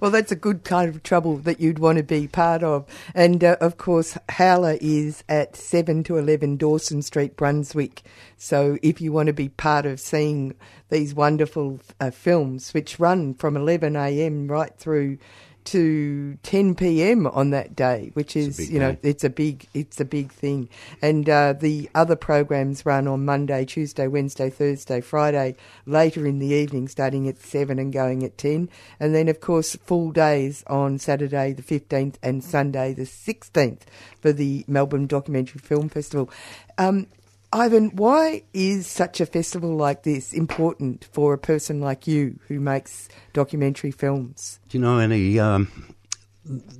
well, 0.00 0.10
that's 0.10 0.30
a 0.30 0.36
good 0.36 0.62
kind 0.62 0.88
of 0.88 1.02
trouble 1.02 1.38
that 1.38 1.60
you'd 1.60 1.78
want 1.78 1.98
to 1.98 2.04
be 2.04 2.28
part 2.28 2.62
of. 2.62 2.86
And 3.14 3.42
uh, 3.42 3.56
of 3.60 3.76
course, 3.76 4.16
Howler 4.28 4.78
is 4.80 5.24
at 5.28 5.56
7 5.56 6.04
to 6.04 6.16
11 6.16 6.58
Dawson 6.58 7.02
Street, 7.02 7.36
Brunswick. 7.36 8.02
So 8.36 8.78
if 8.82 9.00
you 9.00 9.10
want 9.12 9.28
to 9.28 9.32
be 9.32 9.48
part 9.48 9.86
of 9.86 9.98
seeing 9.98 10.54
these 10.90 11.14
wonderful 11.14 11.80
uh, 11.98 12.10
films, 12.10 12.72
which 12.72 13.00
run 13.00 13.34
from 13.34 13.54
11am 13.54 14.48
right 14.50 14.76
through 14.76 15.18
to 15.66 16.38
10 16.42 16.74
p.m. 16.74 17.26
on 17.26 17.50
that 17.50 17.76
day, 17.76 18.10
which 18.14 18.36
is 18.36 18.70
you 18.70 18.78
know 18.78 18.92
day. 18.92 19.10
it's 19.10 19.24
a 19.24 19.30
big 19.30 19.66
it's 19.74 20.00
a 20.00 20.04
big 20.04 20.32
thing. 20.32 20.68
And 21.02 21.28
uh, 21.28 21.54
the 21.54 21.88
other 21.94 22.16
programs 22.16 22.84
run 22.86 23.06
on 23.06 23.24
Monday, 23.24 23.64
Tuesday, 23.64 24.06
Wednesday, 24.06 24.50
Thursday, 24.50 25.00
Friday, 25.00 25.56
later 25.86 26.26
in 26.26 26.38
the 26.38 26.48
evening, 26.48 26.88
starting 26.88 27.28
at 27.28 27.40
seven 27.40 27.78
and 27.78 27.92
going 27.92 28.22
at 28.22 28.38
ten, 28.38 28.68
and 28.98 29.14
then 29.14 29.28
of 29.28 29.40
course 29.40 29.76
full 29.76 30.10
days 30.10 30.64
on 30.66 30.98
Saturday 30.98 31.52
the 31.52 31.62
15th 31.62 32.16
and 32.22 32.42
Sunday 32.42 32.92
the 32.92 33.02
16th 33.02 33.82
for 34.20 34.32
the 34.32 34.64
Melbourne 34.66 35.06
Documentary 35.06 35.60
Film 35.60 35.88
Festival. 35.88 36.30
Um, 36.78 37.06
Ivan, 37.52 37.90
why 37.96 38.44
is 38.52 38.86
such 38.86 39.20
a 39.20 39.26
festival 39.26 39.74
like 39.74 40.04
this 40.04 40.32
important 40.32 41.04
for 41.12 41.34
a 41.34 41.38
person 41.38 41.80
like 41.80 42.06
you 42.06 42.38
who 42.46 42.60
makes 42.60 43.08
documentary 43.32 43.90
films? 43.90 44.60
Do 44.68 44.78
you 44.78 44.82
know 44.82 44.98
any? 44.98 45.38
Um, 45.40 45.94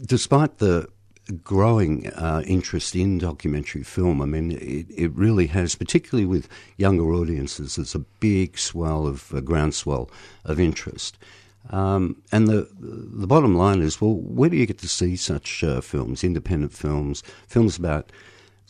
despite 0.07 0.59
the 0.59 0.89
growing 1.43 2.09
uh, 2.11 2.43
interest 2.47 2.95
in 2.95 3.19
documentary 3.19 3.83
film, 3.83 4.23
I 4.23 4.27
mean, 4.27 4.53
it, 4.53 4.87
it 4.91 5.13
really 5.13 5.49
has, 5.49 5.75
particularly 5.75 6.27
with 6.27 6.49
younger 6.77 7.13
audiences, 7.13 7.75
there's 7.77 7.97
a 7.97 8.01
big 8.21 8.57
swell 8.57 9.09
of 9.09 9.35
uh, 9.35 9.41
groundswell 9.41 10.09
of 10.45 10.61
interest. 10.61 11.19
Um, 11.71 12.23
and 12.33 12.49
the 12.49 12.69
the 12.79 13.27
bottom 13.27 13.57
line 13.57 13.83
is, 13.83 14.01
well, 14.01 14.15
where 14.15 14.49
do 14.49 14.57
you 14.57 14.67
get 14.67 14.79
to 14.79 14.89
see 14.89 15.17
such 15.17 15.63
uh, 15.65 15.81
films, 15.81 16.25
independent 16.25 16.73
films, 16.73 17.23
films 17.49 17.77
about 17.77 18.11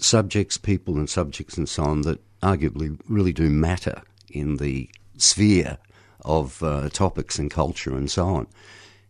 subjects, 0.03 0.59
people, 0.59 0.97
and 0.97 1.09
subjects, 1.09 1.57
and 1.57 1.69
so 1.69 1.85
on 1.85 2.03
that 2.03 2.21
arguably 2.43 2.99
really 3.09 3.33
do 3.33 3.51
matter 3.51 4.03
in 4.29 4.57
the 4.57 4.89
sphere 5.17 5.79
of 6.23 6.63
uh, 6.63 6.89
topics 6.91 7.39
and 7.39 7.51
culture 7.51 7.97
and 7.97 8.11
so 8.11 8.27
on? 8.27 8.47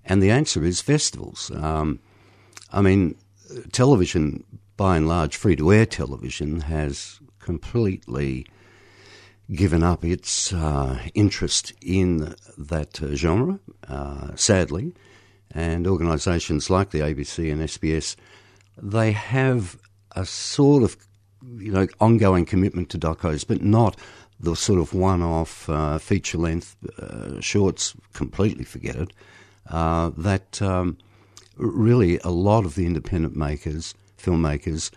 And 0.04 0.22
the 0.22 0.30
answer 0.30 0.64
is 0.64 0.80
festivals. 0.80 1.50
Um, 1.54 2.00
I 2.72 2.80
mean, 2.80 3.16
television, 3.72 4.44
by 4.76 4.96
and 4.96 5.08
large, 5.08 5.36
free 5.36 5.56
to 5.56 5.72
air 5.72 5.86
television, 5.86 6.62
has 6.62 7.20
completely 7.38 8.46
given 9.52 9.82
up 9.82 10.04
its 10.04 10.52
uh, 10.52 10.98
interest 11.14 11.72
in 11.82 12.34
that 12.56 13.02
uh, 13.02 13.14
genre, 13.14 13.58
uh, 13.88 14.34
sadly. 14.36 14.92
And 15.52 15.86
organisations 15.86 16.70
like 16.70 16.90
the 16.90 17.00
ABC 17.00 17.50
and 17.50 17.62
SBS, 17.62 18.14
they 18.80 19.12
have 19.12 19.76
a 20.12 20.24
sort 20.24 20.82
of, 20.82 20.96
you 21.58 21.72
know, 21.72 21.86
ongoing 22.00 22.44
commitment 22.44 22.90
to 22.90 22.98
docos, 22.98 23.46
but 23.46 23.62
not 23.62 23.96
the 24.38 24.56
sort 24.56 24.80
of 24.80 24.94
one-off 24.94 25.68
uh, 25.68 25.98
feature-length 25.98 26.76
uh, 26.98 27.40
shorts. 27.40 27.94
Completely 28.12 28.64
forget 28.64 28.96
it. 28.96 29.12
Uh, 29.68 30.10
that 30.16 30.60
um, 30.62 30.96
really 31.56 32.18
a 32.20 32.30
lot 32.30 32.64
of 32.64 32.74
the 32.74 32.86
independent 32.86 33.36
makers, 33.36 33.94
filmmakers, 34.18 34.90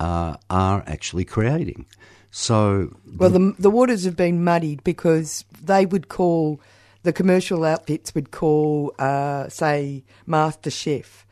uh, 0.00 0.36
are 0.50 0.84
actually 0.86 1.24
creating. 1.24 1.86
So 2.30 2.94
Well, 3.16 3.30
the 3.30 3.54
the 3.58 3.70
waters 3.70 4.04
have 4.04 4.16
been 4.16 4.42
muddied 4.42 4.82
because 4.84 5.44
they 5.62 5.84
would 5.84 6.08
call 6.08 6.60
the 7.02 7.12
commercial 7.12 7.64
outfits 7.64 8.14
would 8.14 8.30
call, 8.30 8.94
uh, 8.98 9.48
say, 9.48 10.04
Master 10.26 10.70
Chef, 10.70 11.26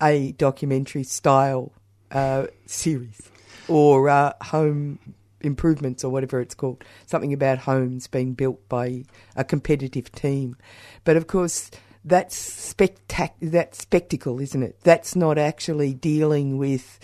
a 0.00 0.32
documentary 0.32 1.04
style 1.04 1.72
uh, 2.12 2.46
series, 2.66 3.30
or 3.68 4.08
uh, 4.08 4.32
Home 4.44 4.98
Improvements, 5.40 6.04
or 6.04 6.10
whatever 6.10 6.40
it's 6.40 6.54
called, 6.54 6.84
something 7.06 7.32
about 7.32 7.58
homes 7.58 8.06
being 8.06 8.34
built 8.34 8.68
by 8.68 9.04
a 9.36 9.44
competitive 9.44 10.12
team. 10.12 10.56
But 11.04 11.16
of 11.16 11.26
course. 11.26 11.70
That's 12.04 12.34
spectac- 12.74 13.38
That's 13.40 13.78
spectacle, 13.78 14.40
isn't 14.40 14.60
it? 14.60 14.80
That's 14.82 15.14
not 15.14 15.38
actually 15.38 15.94
dealing 15.94 16.58
with 16.58 16.98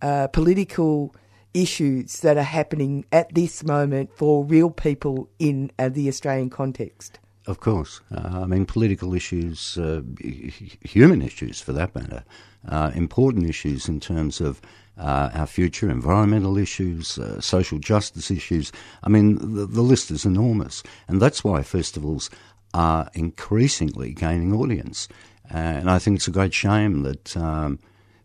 uh, 0.00 0.28
political 0.28 1.12
issues 1.54 2.20
that 2.20 2.36
are 2.36 2.42
happening 2.42 3.04
at 3.10 3.34
this 3.34 3.64
moment 3.64 4.10
for 4.16 4.44
real 4.44 4.70
people 4.70 5.28
in 5.40 5.72
uh, 5.78 5.88
the 5.88 6.08
Australian 6.08 6.50
context. 6.50 7.18
Of 7.46 7.58
course. 7.60 8.00
Uh, 8.14 8.42
I 8.42 8.46
mean, 8.46 8.64
political 8.64 9.12
issues, 9.12 9.76
uh, 9.76 10.02
human 10.20 11.20
issues 11.20 11.60
for 11.60 11.72
that 11.72 11.94
matter, 11.94 12.24
uh, 12.68 12.90
important 12.94 13.48
issues 13.48 13.88
in 13.88 14.00
terms 14.00 14.40
of 14.40 14.60
uh, 14.96 15.30
our 15.34 15.46
future, 15.46 15.90
environmental 15.90 16.56
issues, 16.56 17.18
uh, 17.18 17.40
social 17.40 17.78
justice 17.78 18.30
issues. 18.30 18.72
I 19.02 19.08
mean, 19.08 19.54
the, 19.54 19.66
the 19.66 19.82
list 19.82 20.10
is 20.10 20.24
enormous. 20.24 20.82
And 21.08 21.20
that's 21.20 21.42
why 21.42 21.62
festivals 21.62 22.30
are 22.72 23.10
increasingly 23.14 24.12
gaining 24.12 24.52
audience. 24.52 25.08
And 25.50 25.90
I 25.90 25.98
think 25.98 26.16
it's 26.16 26.28
a 26.28 26.32
great 26.32 26.54
shame 26.54 27.02
that, 27.02 27.36
um, 27.36 27.78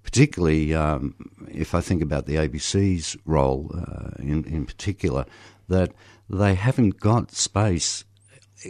particularly 0.03 0.73
um, 0.73 1.15
if 1.51 1.75
I 1.75 1.81
think 1.81 2.01
about 2.01 2.25
the 2.25 2.35
ABC's 2.35 3.17
role 3.25 3.71
uh, 3.75 4.11
in, 4.19 4.43
in 4.45 4.65
particular, 4.65 5.25
that 5.67 5.91
they 6.29 6.55
haven't 6.55 6.99
got 6.99 7.31
space 7.31 8.03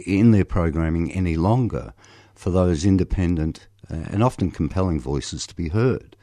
in 0.06 0.30
their 0.30 0.44
programming 0.44 1.12
any 1.12 1.36
longer 1.36 1.92
for 2.34 2.50
those 2.50 2.84
independent 2.84 3.68
and 3.90 4.22
often 4.22 4.50
compelling 4.50 5.00
voices 5.00 5.46
to 5.46 5.54
be 5.54 5.68
heard. 5.68 6.16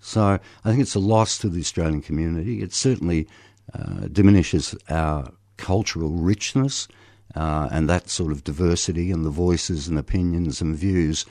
So 0.00 0.38
I 0.64 0.68
think 0.68 0.80
it's 0.80 0.96
a 0.96 1.00
loss 1.00 1.38
to 1.38 1.48
the 1.48 1.60
Australian 1.60 2.02
community. 2.02 2.62
It 2.62 2.72
certainly 2.72 3.28
uh, 3.72 4.08
diminishes 4.10 4.74
our 4.90 5.30
cultural 5.56 6.10
richness 6.10 6.88
uh, 7.36 7.68
and 7.70 7.88
that 7.88 8.10
sort 8.10 8.32
of 8.32 8.44
diversity 8.44 9.10
and 9.10 9.24
the 9.24 9.30
voices 9.30 9.88
and 9.88 9.98
opinions 9.98 10.60
and 10.60 10.76
views 10.76 11.24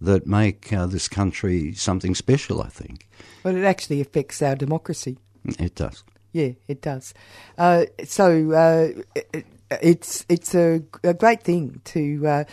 that 0.00 0.26
make 0.26 0.72
uh, 0.72 0.86
this 0.86 1.08
country 1.08 1.72
something 1.74 2.14
special, 2.14 2.62
I 2.62 2.68
think. 2.68 3.08
But 3.42 3.54
it 3.54 3.64
actually 3.64 4.00
affects 4.00 4.42
our 4.42 4.56
democracy. 4.56 5.18
It 5.58 5.74
does. 5.74 6.04
Yeah, 6.32 6.50
it 6.68 6.82
does. 6.82 7.14
Uh, 7.56 7.86
so 8.04 8.52
uh, 8.52 9.02
it, 9.32 9.46
it's 9.70 10.26
it's 10.28 10.54
a, 10.54 10.82
a 11.02 11.14
great 11.14 11.42
thing 11.42 11.80
to 11.84 12.26
uh, 12.26 12.44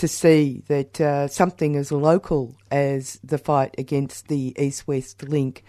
to 0.00 0.08
see 0.08 0.62
that 0.68 0.98
uh, 0.98 1.28
something 1.28 1.76
as 1.76 1.92
local 1.92 2.56
as 2.70 3.20
the 3.22 3.36
fight 3.36 3.74
against 3.76 4.28
the 4.28 4.54
East 4.58 4.88
West 4.88 5.22
link 5.28 5.62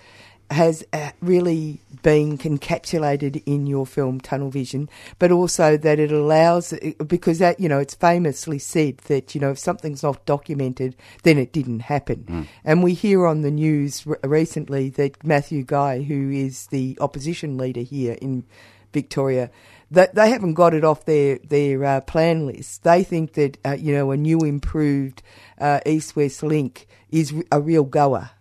has 0.50 0.86
uh, 0.94 1.12
really 1.22 1.82
been 2.02 2.38
encapsulated 2.38 3.44
in 3.46 3.68
your 3.68 3.86
film 3.86 4.22
Tunnel 4.22 4.50
Vision, 4.50 4.90
but 5.20 5.32
also 5.34 5.76
that 5.76 6.00
it 6.00 6.14
allows 6.14 6.74
because 7.08 7.40
that 7.40 7.60
you 7.60 7.68
know 7.68 7.80
it's 7.80 7.94
famously 7.96 8.58
said 8.60 9.00
that 9.10 9.36
you 9.36 9.42
know 9.42 9.52
if 9.52 9.60
something's 9.60 10.04
not 10.04 10.26
documented, 10.26 10.96
then 11.24 11.38
it 11.38 11.52
didn't 11.52 11.82
happen. 11.82 12.48
And 12.64 12.84
we 12.84 12.94
hear 12.94 13.26
on 13.28 13.42
the 13.42 13.52
news 13.52 14.06
r- 14.08 14.18
recently 14.24 14.90
that 14.92 15.22
Matthew 15.26 15.64
Guy, 15.64 16.04
who 16.04 16.30
is 16.32 16.68
the 16.68 16.98
opposition 17.02 17.58
leader 17.58 17.82
here 17.82 18.18
in 18.22 18.46
Victoria, 18.94 19.52
that 19.92 20.16
they 20.16 20.30
haven't 20.30 20.54
got 20.54 20.74
it 20.74 20.84
off 20.84 21.06
their 21.06 21.38
their 21.44 21.84
uh, 21.84 22.02
plan 22.02 22.48
list. 22.48 22.84
They 22.84 23.04
think 23.04 23.34
that 23.34 23.58
uh, 23.64 23.74
you 23.74 23.94
know 23.94 24.12
a 24.12 24.18
new 24.18 24.40
improved 24.40 25.22
uh, 25.60 25.82
East 25.86 26.16
West 26.16 26.42
link 26.42 26.88
is 27.10 27.34
a 27.52 27.62
real 27.62 27.84
goer. 27.84 28.32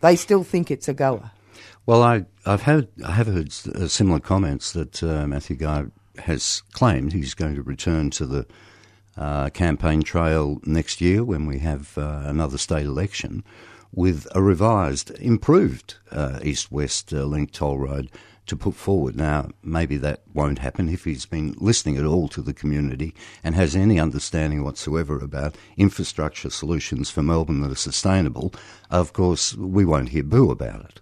They 0.00 0.16
still 0.16 0.42
think 0.42 0.70
it's 0.70 0.88
a 0.88 0.94
goer. 0.94 1.30
Well, 1.84 2.02
I, 2.02 2.24
I've 2.44 2.62
had 2.62 2.88
I 3.04 3.12
have 3.12 3.28
heard 3.28 3.54
uh, 3.74 3.86
similar 3.86 4.20
comments 4.20 4.72
that 4.72 5.02
uh, 5.02 5.26
Matthew 5.26 5.56
Guy 5.56 5.84
has 6.18 6.62
claimed 6.72 7.12
he's 7.12 7.34
going 7.34 7.54
to 7.54 7.62
return 7.62 8.10
to 8.10 8.26
the 8.26 8.46
uh, 9.16 9.50
campaign 9.50 10.02
trail 10.02 10.60
next 10.64 11.00
year 11.00 11.22
when 11.22 11.46
we 11.46 11.58
have 11.58 11.92
another 11.96 12.58
state 12.58 12.86
election 12.86 13.44
with 13.92 14.26
a 14.34 14.42
revised, 14.42 15.10
improved 15.20 15.96
east-west 16.42 17.12
uh, 17.12 17.24
link 17.24 17.52
toll 17.52 17.78
road 17.78 18.10
to 18.46 18.56
put 18.56 18.74
forward. 18.74 19.16
Now, 19.16 19.50
maybe 19.62 19.96
that 19.98 20.22
won't 20.32 20.60
happen 20.60 20.88
if 20.88 21.04
he's 21.04 21.26
been 21.26 21.54
listening 21.58 21.96
at 21.96 22.04
all 22.04 22.28
to 22.28 22.42
the 22.42 22.54
community 22.54 23.14
and 23.42 23.54
has 23.54 23.74
any 23.74 23.98
understanding 23.98 24.62
whatsoever 24.62 25.18
about 25.18 25.56
infrastructure 25.76 26.50
solutions 26.50 27.10
for 27.10 27.22
Melbourne 27.22 27.60
that 27.62 27.72
are 27.72 27.76
sustainable. 27.76 28.54
Of 28.90 29.12
course, 29.12 29.54
we 29.54 29.84
won't 29.84 30.10
hear 30.10 30.22
boo 30.22 30.50
about 30.50 30.80
it. 30.80 31.00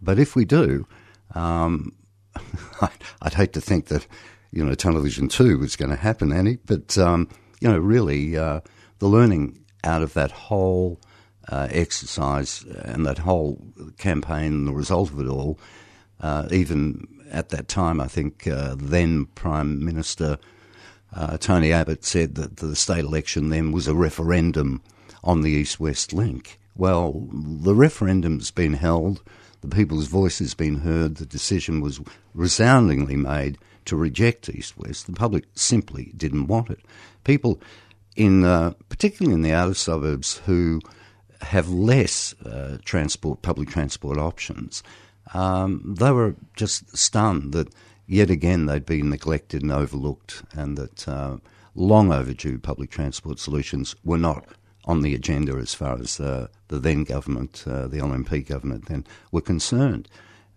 But 0.00 0.18
if 0.18 0.36
we 0.36 0.44
do, 0.44 0.86
um, 1.34 1.92
I'd, 3.22 3.34
hate 3.34 3.52
to 3.54 3.60
think 3.60 3.86
that, 3.86 4.06
you 4.52 4.64
know, 4.64 4.74
Tunnel 4.74 5.02
Vision 5.02 5.28
2 5.28 5.58
was 5.58 5.76
going 5.76 5.90
to 5.90 5.96
happen, 5.96 6.32
Annie. 6.32 6.58
But, 6.64 6.96
um, 6.98 7.28
you 7.60 7.68
know, 7.68 7.78
really, 7.78 8.36
uh, 8.36 8.60
the 8.98 9.08
learning 9.08 9.64
out 9.84 10.02
of 10.02 10.14
that 10.14 10.30
whole 10.30 11.00
uh, 11.48 11.68
exercise 11.70 12.64
and 12.64 13.06
that 13.06 13.18
whole 13.18 13.62
campaign 13.98 14.52
and 14.52 14.66
the 14.66 14.72
result 14.72 15.10
of 15.10 15.20
it 15.20 15.28
all, 15.28 15.58
uh, 16.20 16.48
even 16.50 17.06
at 17.30 17.50
that 17.50 17.68
time, 17.68 18.00
I 18.00 18.08
think 18.08 18.46
uh, 18.46 18.76
then 18.78 19.26
Prime 19.34 19.84
Minister 19.84 20.38
uh, 21.14 21.38
Tony 21.38 21.72
Abbott 21.72 22.04
said 22.04 22.34
that 22.34 22.56
the 22.58 22.76
state 22.76 23.04
election 23.04 23.48
then 23.48 23.72
was 23.72 23.88
a 23.88 23.94
referendum 23.94 24.82
on 25.24 25.42
the 25.42 25.50
East 25.50 25.80
West 25.80 26.12
link. 26.12 26.58
Well, 26.74 27.26
the 27.32 27.74
referendum's 27.74 28.50
been 28.50 28.74
held, 28.74 29.22
the 29.62 29.68
people's 29.68 30.08
voice 30.08 30.38
has 30.40 30.54
been 30.54 30.80
heard, 30.80 31.16
the 31.16 31.26
decision 31.26 31.80
was 31.80 32.00
resoundingly 32.34 33.16
made 33.16 33.56
to 33.86 33.96
reject 33.96 34.50
East 34.50 34.76
West. 34.76 35.06
The 35.06 35.12
public 35.12 35.44
simply 35.54 36.12
didn't 36.16 36.48
want 36.48 36.70
it. 36.70 36.80
People 37.24 37.60
in, 38.14 38.44
uh, 38.44 38.72
particularly 38.88 39.34
in 39.34 39.42
the 39.42 39.52
outer 39.52 39.74
suburbs, 39.74 40.38
who 40.46 40.80
have 41.40 41.68
less 41.68 42.34
uh, 42.44 42.78
transport, 42.84 43.42
public 43.42 43.68
transport 43.68 44.18
options, 44.18 44.82
um, 45.34 45.94
they 45.98 46.10
were 46.10 46.34
just 46.54 46.96
stunned 46.96 47.52
that 47.52 47.68
yet 48.06 48.30
again 48.30 48.66
they'd 48.66 48.86
been 48.86 49.10
neglected 49.10 49.62
and 49.62 49.72
overlooked, 49.72 50.42
and 50.52 50.76
that 50.76 51.08
uh, 51.08 51.36
long 51.74 52.12
overdue 52.12 52.58
public 52.58 52.90
transport 52.90 53.38
solutions 53.38 53.94
were 54.04 54.18
not 54.18 54.44
on 54.84 55.02
the 55.02 55.14
agenda 55.14 55.54
as 55.54 55.74
far 55.74 55.98
as 55.98 56.20
uh, 56.20 56.46
the 56.68 56.78
then 56.78 57.04
government, 57.04 57.64
uh, 57.66 57.88
the 57.88 57.98
LNP 57.98 58.46
government 58.46 58.86
then, 58.86 59.04
were 59.32 59.40
concerned. 59.40 60.08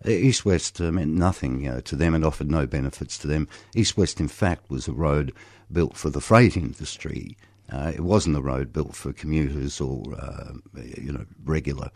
East 0.06 0.44
West 0.44 0.80
uh, 0.80 0.90
meant 0.90 1.12
nothing 1.12 1.64
you 1.64 1.70
know, 1.70 1.80
to 1.80 1.96
them 1.96 2.14
and 2.14 2.24
offered 2.24 2.50
no 2.50 2.66
benefits 2.66 3.18
to 3.18 3.26
them. 3.26 3.48
East 3.74 3.96
West, 3.96 4.20
in 4.20 4.28
fact, 4.28 4.70
was 4.70 4.88
a 4.88 4.92
road 4.92 5.32
built 5.70 5.96
for 5.96 6.10
the 6.10 6.20
freight 6.20 6.56
industry. 6.56 7.36
Uh, 7.70 7.92
it 7.94 8.00
wasn't 8.00 8.36
a 8.36 8.40
road 8.40 8.72
built 8.72 8.94
for 8.94 9.12
commuters 9.12 9.80
or 9.80 10.02
uh, 10.18 10.52
you 10.74 11.12
know 11.12 11.24
regular 11.44 11.90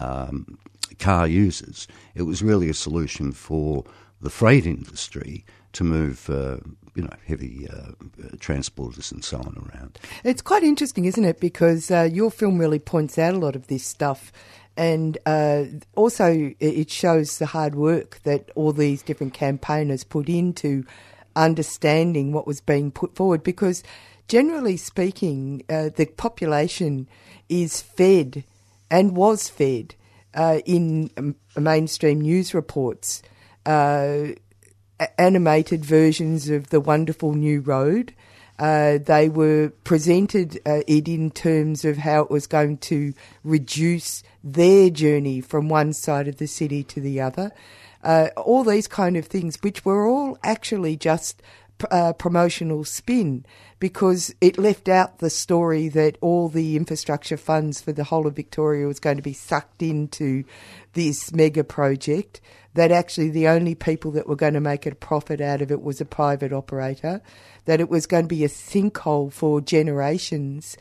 um, 0.00 0.58
car 0.98 1.26
users. 1.26 1.88
It 2.14 2.22
was 2.22 2.42
really 2.42 2.68
a 2.68 2.74
solution 2.74 3.32
for 3.32 3.84
the 4.20 4.30
freight 4.30 4.66
industry 4.66 5.44
to 5.72 5.84
move, 5.84 6.28
uh, 6.30 6.58
you 6.94 7.02
know, 7.02 7.10
heavy 7.26 7.68
uh, 7.68 7.92
transporters 8.36 9.10
and 9.10 9.24
so 9.24 9.38
on 9.38 9.70
around. 9.72 9.98
It's 10.24 10.42
quite 10.42 10.62
interesting, 10.62 11.06
isn't 11.06 11.24
it? 11.24 11.40
Because 11.40 11.90
uh, 11.90 12.08
your 12.12 12.30
film 12.30 12.58
really 12.58 12.78
points 12.78 13.18
out 13.18 13.34
a 13.34 13.38
lot 13.38 13.56
of 13.56 13.66
this 13.66 13.84
stuff. 13.84 14.32
And 14.76 15.18
uh, 15.26 15.64
also, 15.96 16.54
it 16.58 16.90
shows 16.90 17.38
the 17.38 17.46
hard 17.46 17.74
work 17.74 18.20
that 18.24 18.50
all 18.54 18.72
these 18.72 19.02
different 19.02 19.34
campaigners 19.34 20.04
put 20.04 20.28
into 20.28 20.84
understanding 21.36 22.32
what 22.32 22.46
was 22.46 22.60
being 22.60 22.90
put 22.90 23.14
forward. 23.14 23.42
Because, 23.42 23.82
generally 24.28 24.76
speaking, 24.76 25.62
uh, 25.68 25.90
the 25.94 26.06
population 26.06 27.06
is 27.48 27.82
fed 27.82 28.44
and 28.90 29.16
was 29.16 29.48
fed 29.48 29.94
uh, 30.34 30.60
in 30.64 31.10
um, 31.16 31.36
mainstream 31.56 32.20
news 32.20 32.54
reports 32.54 33.22
uh, 33.66 34.28
animated 35.18 35.84
versions 35.84 36.48
of 36.48 36.70
the 36.70 36.80
wonderful 36.80 37.32
new 37.34 37.60
road. 37.60 38.14
Uh, 38.58 38.98
they 38.98 39.28
were 39.28 39.72
presented 39.82 40.60
uh, 40.66 40.80
it 40.86 41.08
in 41.08 41.30
terms 41.30 41.84
of 41.84 41.96
how 41.96 42.22
it 42.22 42.30
was 42.30 42.46
going 42.46 42.76
to 42.78 43.12
reduce 43.42 44.22
their 44.44 44.90
journey 44.90 45.40
from 45.40 45.68
one 45.68 45.92
side 45.92 46.28
of 46.28 46.36
the 46.36 46.46
city 46.46 46.84
to 46.84 47.00
the 47.00 47.20
other. 47.20 47.50
Uh, 48.04 48.28
all 48.36 48.64
these 48.64 48.88
kind 48.88 49.16
of 49.16 49.26
things, 49.26 49.56
which 49.62 49.84
were 49.84 50.06
all 50.06 50.38
actually 50.42 50.96
just 50.96 51.42
uh, 51.90 52.12
promotional 52.12 52.84
spin 52.84 53.44
because 53.82 54.32
it 54.40 54.58
left 54.58 54.88
out 54.88 55.18
the 55.18 55.28
story 55.28 55.88
that 55.88 56.16
all 56.20 56.48
the 56.48 56.76
infrastructure 56.76 57.36
funds 57.36 57.80
for 57.80 57.90
the 57.90 58.04
whole 58.04 58.28
of 58.28 58.36
Victoria 58.36 58.86
was 58.86 59.00
going 59.00 59.16
to 59.16 59.22
be 59.24 59.32
sucked 59.32 59.82
into 59.82 60.44
this 60.92 61.34
mega 61.34 61.64
project. 61.64 62.40
That 62.74 62.92
actually 62.92 63.30
the 63.30 63.48
only 63.48 63.74
people 63.74 64.12
that 64.12 64.28
were 64.28 64.36
going 64.36 64.54
to 64.54 64.60
make 64.60 64.86
a 64.86 64.94
profit 64.94 65.40
out 65.40 65.62
of 65.62 65.72
it 65.72 65.82
was 65.82 66.00
a 66.00 66.04
private 66.04 66.52
operator. 66.52 67.22
That 67.64 67.80
it 67.80 67.90
was 67.90 68.06
going 68.06 68.26
to 68.26 68.28
be 68.28 68.44
a 68.44 68.48
sinkhole 68.48 69.32
for 69.32 69.60
generations 69.60 70.76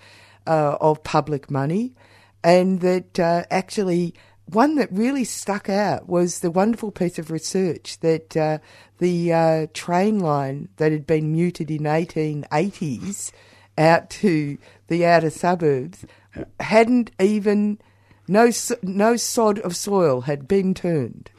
uh, 0.45 0.77
of 0.79 1.03
public 1.03 1.49
money, 1.49 1.95
and 2.43 2.81
that 2.81 3.19
uh, 3.19 3.45
actually 3.49 4.13
one 4.53 4.75
that 4.75 4.91
really 4.91 5.23
stuck 5.23 5.69
out 5.69 6.07
was 6.07 6.39
the 6.39 6.51
wonderful 6.51 6.91
piece 6.91 7.17
of 7.17 7.31
research 7.31 7.99
that 7.99 8.35
uh, 8.35 8.59
the 8.99 9.33
uh, 9.33 9.67
train 9.73 10.19
line 10.19 10.69
that 10.77 10.91
had 10.91 11.07
been 11.07 11.31
muted 11.31 11.71
in 11.71 11.83
1880s 11.83 13.31
out 13.77 14.09
to 14.09 14.57
the 14.87 15.05
outer 15.05 15.29
suburbs 15.29 16.05
hadn't 16.59 17.11
even 17.19 17.79
no 18.27 18.51
no 18.81 19.15
sod 19.15 19.59
of 19.59 19.75
soil 19.75 20.21
had 20.21 20.47
been 20.47 20.73
turned. 20.73 21.29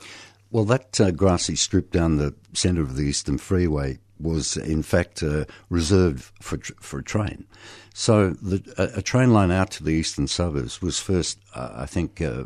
Well, 0.51 0.65
that 0.65 1.01
uh, 1.01 1.11
grassy 1.11 1.57
strip 1.57 1.91
down 1.91 2.19
the 2.19 2.35
centre 2.53 2.83
of 2.83 2.97
the 2.97 3.05
Eastern 3.05 3.39
Freeway 3.39 3.99
was 4.21 4.57
in 4.57 4.83
fact 4.83 5.23
uh, 5.23 5.45
reserved 5.71 6.31
for 6.41 6.59
for 6.81 6.99
a 6.99 7.05
train. 7.05 7.47
So 7.95 8.31
the, 8.31 8.63
a, 8.79 8.99
a, 8.99 9.03
train 9.03 9.33
line 9.33 9.51
out 9.51 9.71
to 9.73 9.85
the 9.85 9.91
eastern 9.91 10.27
suburbs 10.27 10.81
was 10.81 10.99
first, 10.99 11.39
uh, 11.55 11.73
I 11.75 11.87
think, 11.87 12.23
uh, 12.23 12.45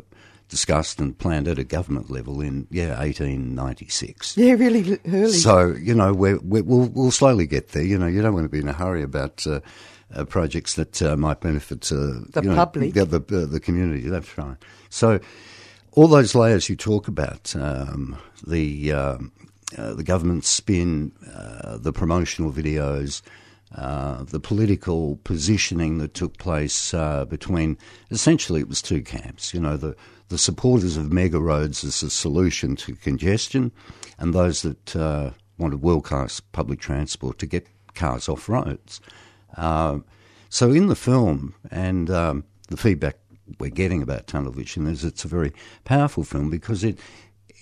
discussed 0.49 0.99
and 0.99 1.17
planned 1.17 1.47
at 1.47 1.59
a 1.59 1.63
government 1.63 2.09
level 2.09 2.41
in 2.41 2.67
yeah 2.69 2.97
1896. 2.99 4.37
Yeah, 4.37 4.53
really 4.53 4.99
early. 5.07 5.31
So 5.31 5.73
you 5.79 5.93
know 5.93 6.13
we 6.13 6.35
will 6.35 6.63
we'll, 6.63 6.87
we'll 6.89 7.11
slowly 7.11 7.47
get 7.47 7.69
there. 7.69 7.83
You 7.83 7.97
know 7.97 8.07
you 8.07 8.21
don't 8.21 8.33
want 8.33 8.45
to 8.45 8.49
be 8.49 8.59
in 8.59 8.67
a 8.67 8.73
hurry 8.73 9.03
about. 9.03 9.45
Uh, 9.45 9.59
uh, 10.15 10.23
projects 10.23 10.75
that 10.75 11.01
uh, 11.01 11.17
might 11.17 11.41
benefit 11.41 11.81
the 11.81 12.25
you 12.41 12.49
know, 12.49 12.55
public, 12.55 12.93
the, 12.93 13.03
the, 13.03 13.19
the, 13.19 13.59
community. 13.59 14.07
That's 14.07 14.37
right. 14.37 14.55
So, 14.89 15.19
all 15.91 16.07
those 16.07 16.33
layers 16.33 16.69
you 16.69 16.77
talk 16.77 17.09
about, 17.09 17.53
um, 17.57 18.17
the 18.47 18.93
um, 18.93 19.33
uh, 19.77 19.93
the 19.93 20.03
government 20.03 20.45
spin, 20.45 21.11
uh, 21.35 21.77
the 21.77 21.91
promotional 21.91 22.53
videos, 22.53 23.21
uh, 23.75 24.23
the 24.23 24.39
political 24.39 25.17
positioning 25.23 25.97
that 25.97 26.13
took 26.13 26.37
place 26.37 26.93
uh, 26.93 27.25
between 27.25 27.77
essentially 28.09 28.61
it 28.61 28.69
was 28.69 28.81
two 28.81 29.01
camps. 29.01 29.53
You 29.53 29.59
know, 29.59 29.75
the 29.75 29.95
the 30.29 30.37
supporters 30.37 30.97
of 30.97 31.11
mega 31.11 31.39
roads 31.39 31.83
as 31.83 32.03
a 32.03 32.09
solution 32.09 32.75
to 32.75 32.95
congestion, 32.95 33.71
and 34.17 34.33
those 34.33 34.61
that 34.61 34.95
uh, 34.95 35.31
wanted 35.57 35.81
world 35.81 36.03
class 36.03 36.39
public 36.39 36.79
transport 36.79 37.39
to 37.39 37.45
get 37.45 37.67
cars 37.93 38.29
off 38.29 38.49
roads. 38.49 39.01
Uh, 39.55 39.99
so 40.49 40.71
in 40.71 40.87
the 40.87 40.95
film, 40.95 41.55
and 41.71 42.09
um, 42.09 42.43
the 42.69 42.77
feedback 42.77 43.17
we're 43.59 43.69
getting 43.69 44.01
about 44.01 44.27
Tunnel 44.27 44.51
Vision 44.51 44.87
is 44.87 45.03
it's 45.03 45.25
a 45.25 45.29
very 45.29 45.53
powerful 45.85 46.23
film 46.23 46.49
because 46.49 46.83
it 46.83 46.99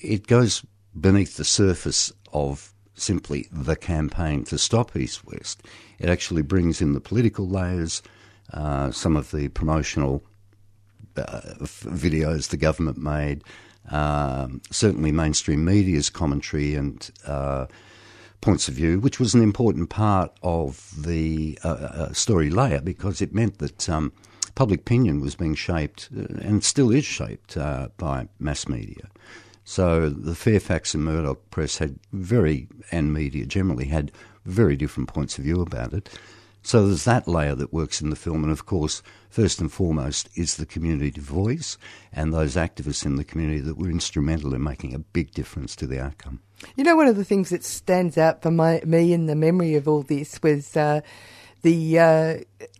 it 0.01 0.28
goes 0.28 0.65
beneath 0.99 1.38
the 1.38 1.43
surface 1.43 2.12
of 2.34 2.73
simply 2.95 3.47
the 3.51 3.75
campaign 3.75 4.43
to 4.45 4.58
stop 4.58 4.95
East 4.95 5.25
West. 5.25 5.63
It 5.99 6.10
actually 6.10 6.41
brings 6.41 6.82
in 6.82 6.93
the 6.93 7.01
political 7.01 7.47
layers, 7.47 8.01
uh, 8.54 8.91
some 8.91 9.15
of 9.15 9.32
the 9.32 9.49
promotional 9.49 10.23
videos 11.15 12.49
the 12.49 12.57
government 12.57 12.97
made, 12.97 13.43
um, 13.91 14.61
certainly 14.71 15.11
mainstream 15.11 15.63
media's 15.63 16.09
commentary 16.09 16.75
and 16.75 17.11
uh, 17.25 17.67
points 18.41 18.67
of 18.67 18.73
view, 18.73 18.99
which 18.99 19.19
was 19.19 19.33
an 19.33 19.41
important 19.41 19.89
part 19.89 20.31
of 20.43 20.91
the 20.97 21.57
uh, 21.63 21.69
uh, 21.69 22.13
story 22.13 22.49
layer 22.49 22.81
because 22.81 23.21
it 23.21 23.33
meant 23.33 23.59
that 23.59 23.89
um, 23.89 24.11
public 24.55 24.81
opinion 24.81 25.21
was 25.21 25.35
being 25.35 25.55
shaped 25.55 26.09
uh, 26.17 26.25
and 26.41 26.63
still 26.63 26.91
is 26.91 27.05
shaped 27.05 27.55
by 27.97 28.27
mass 28.39 28.67
media. 28.67 29.09
So 29.63 30.09
the 30.09 30.35
Fairfax 30.35 30.93
and 30.93 31.03
Murdoch 31.03 31.49
press 31.49 31.79
had 31.79 31.99
very, 32.13 32.67
and 32.91 33.11
media 33.11 33.47
generally 33.47 33.85
had 33.85 34.11
very 34.45 34.75
different 34.75 35.09
points 35.09 35.39
of 35.39 35.43
view 35.43 35.59
about 35.59 35.91
it. 35.91 36.07
So 36.65 36.88
there's 36.88 37.04
that 37.04 37.28
layer 37.28 37.54
that 37.54 37.71
works 37.71 38.01
in 38.01 38.10
the 38.10 38.15
film, 38.15 38.43
and 38.43 38.51
of 38.51 38.65
course, 38.65 39.04
first 39.30 39.62
and 39.62 39.71
foremost 39.71 40.30
is 40.34 40.56
the 40.56 40.65
community 40.65 41.21
voice 41.21 41.78
and 42.12 42.34
those 42.34 42.56
activists 42.56 43.06
in 43.06 43.17
the 43.17 43.23
community 43.23 43.60
that 43.60 43.78
were 43.78 43.91
instrumental 43.91 44.51
in 44.56 44.63
making 44.63 44.95
a 44.95 44.99
big 44.99 45.30
difference 45.30 45.75
to 45.75 45.86
the 45.86 46.01
outcome. 46.01 46.39
You 46.75 46.84
know, 46.84 46.95
one 46.95 47.06
of 47.06 47.17
the 47.17 47.23
things 47.23 47.51
that 47.51 47.63
stands 47.63 48.17
out 48.17 48.41
for 48.41 48.49
my, 48.49 48.82
me 48.84 49.13
in 49.13 49.28
the 49.28 49.36
memory 49.36 49.75
of 49.75 49.88
all 49.88 50.01
this 50.01 50.41
was 50.41 50.75
uh, 50.75 51.01
the 51.62 51.99
uh, 51.99 52.38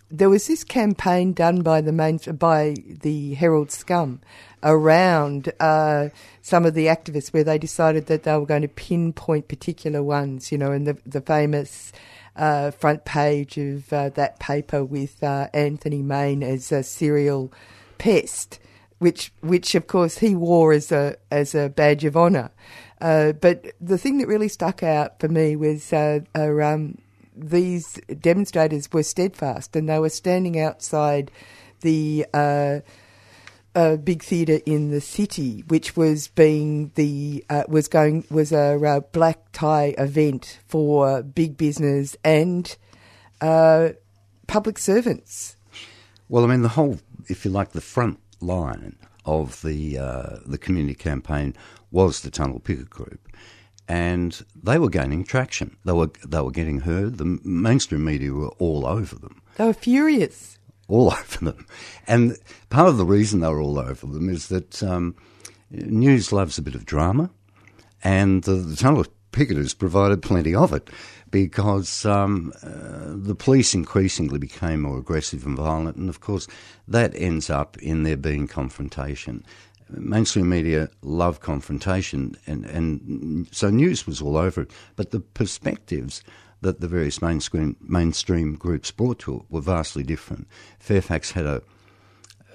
there 0.10 0.30
was 0.32 0.48
this 0.48 0.63
campaign 0.63 1.34
done 1.34 1.62
by 1.62 1.82
the 1.82 1.91
main 1.91 2.17
by 2.39 2.74
the 2.88 3.36
Herald 3.36 3.69
Scum 3.69 4.19
around 4.63 5.54
uh, 5.60 6.10
some 6.41 6.65
of 6.65 6.74
the 6.74 6.88
activists 6.88 7.32
where 7.32 7.43
they 7.43 7.60
decided 7.60 8.08
that 8.08 8.24
they 8.24 8.36
were 8.36 8.48
going 8.48 8.63
to 8.63 8.67
pinpoint 8.67 9.48
particular 9.48 10.02
ones, 10.02 10.52
you 10.52 10.58
know, 10.58 10.71
and 10.71 10.88
the 10.88 10.98
the 11.06 11.21
famous 11.21 11.91
uh, 12.36 12.71
front 12.71 13.06
page 13.06 13.58
of 13.58 13.91
uh, 13.91 14.10
that 14.10 14.39
paper 14.39 14.84
with 14.84 15.24
uh, 15.24 15.48
Anthony 15.54 16.02
Main 16.02 16.43
as 16.43 16.71
a 16.71 16.84
serial 16.84 17.52
pest, 17.98 18.60
which 19.00 19.32
which 19.41 19.76
of 19.76 19.88
course 19.88 20.19
he 20.19 20.36
wore 20.36 20.74
as 20.74 20.91
a 20.91 21.15
as 21.32 21.56
a 21.56 21.69
badge 21.69 22.06
of 22.06 22.17
honour. 22.17 22.52
Uh, 23.02 23.34
but 23.34 23.65
the 23.82 23.98
thing 23.98 24.17
that 24.17 24.28
really 24.28 24.48
stuck 24.48 24.82
out 24.82 25.19
for 25.19 25.28
me 25.28 25.56
was 25.56 25.91
uh, 25.91 26.19
um, 26.36 26.98
these 27.36 28.00
demonstrators 28.19 28.91
were 28.91 29.04
steadfast 29.04 29.76
and 29.76 29.89
they 29.89 30.00
were 30.00 30.10
standing 30.10 30.60
outside 30.60 31.30
the 31.82 32.26
uh, 32.34 32.80
a 33.75 33.97
big 33.97 34.23
theatre 34.23 34.59
in 34.65 34.89
the 34.89 35.01
city, 35.01 35.63
which 35.67 35.97
was 35.97 36.29
being 36.29 36.91
the 36.95 37.43
uh, 37.49 37.63
was 37.67 37.88
going 37.88 38.25
was 38.31 38.51
a, 38.51 38.79
a, 38.81 39.01
black 39.01 39.51
tie 39.51 39.93
event 39.97 40.59
for 40.67 41.21
big 41.21 41.57
business 41.57 42.15
and 42.23 42.77
uh, 43.41 43.89
public 44.47 44.77
servants. 44.77 45.57
Well, 46.29 46.43
I 46.43 46.47
mean, 46.47 46.61
the 46.61 46.69
whole, 46.69 46.99
if 47.27 47.45
you 47.45 47.51
like, 47.51 47.71
the 47.71 47.81
front 47.81 48.19
line 48.39 48.95
of 49.25 49.61
the 49.61 49.97
uh, 49.97 50.38
the 50.45 50.57
community 50.57 50.95
campaign 50.95 51.53
was 51.91 52.21
the 52.21 52.31
Tunnel 52.31 52.59
Picket 52.59 52.89
Group, 52.89 53.27
and 53.88 54.41
they 54.63 54.79
were 54.79 54.89
gaining 54.89 55.23
traction. 55.23 55.75
They 55.83 55.91
were 55.91 56.11
they 56.25 56.41
were 56.41 56.51
getting 56.51 56.81
heard. 56.81 57.17
The 57.17 57.39
mainstream 57.43 58.05
media 58.05 58.31
were 58.31 58.49
all 58.59 58.85
over 58.85 59.15
them. 59.15 59.41
They 59.57 59.65
were 59.65 59.73
furious. 59.73 60.55
All 60.88 61.12
over 61.19 61.45
them. 61.45 61.65
And 62.08 62.38
part 62.69 62.89
of 62.89 62.98
the 62.98 63.06
reason 63.06 63.39
they're 63.39 63.60
all 63.60 63.80
over 63.80 64.06
them 64.06 64.30
is 64.30 64.48
that 64.48 64.82
um, 64.84 65.15
news 65.69 66.32
loves 66.32 66.58
a 66.58 66.62
bit 66.62 66.76
of 66.76 66.86
drama, 66.86 67.30
and 68.04 68.43
the, 68.43 68.54
the 68.54 68.76
tunnel 68.76 69.06
picketers 69.32 69.78
provided 69.78 70.21
plenty 70.21 70.56
of 70.56 70.71
it 70.71 70.89
because 71.32 72.06
um, 72.06 72.54
uh, 72.63 73.13
the 73.13 73.36
police 73.36 73.74
increasingly 73.74 74.39
became 74.39 74.82
more 74.82 74.98
aggressive 74.98 75.45
and 75.45 75.58
violent, 75.58 75.98
and 75.98 76.10
of 76.10 76.21
course 76.21 76.48
that 76.88 77.13
ends 77.15 77.50
up 77.50 77.78
in 77.80 78.04
there 78.04 78.17
being 78.17 78.48
confrontation. 78.48 79.43
Mainstream 79.89 80.50
media 80.50 80.89
love 81.02 81.41
confrontation, 81.41 82.36
and, 82.48 82.65
and 82.65 83.48
so 83.52 83.69
news 83.69 84.08
was 84.08 84.21
all 84.21 84.38
over 84.38 84.62
it. 84.62 84.71
But 84.95 85.12
the 85.12 85.19
perspectives 85.19 86.24
that 86.65 86.82
the 86.82 86.88
various 86.88 87.21
mainstream 87.21 87.75
mainstream 87.80 88.56
groups 88.56 88.89
brought 88.89 89.19
to 89.19 89.38
it 89.38 89.43
were 89.49 89.62
vastly 89.62 90.04
different. 90.04 90.47
Fairfax 90.80 91.32
had 91.32 91.45
a 91.45 91.62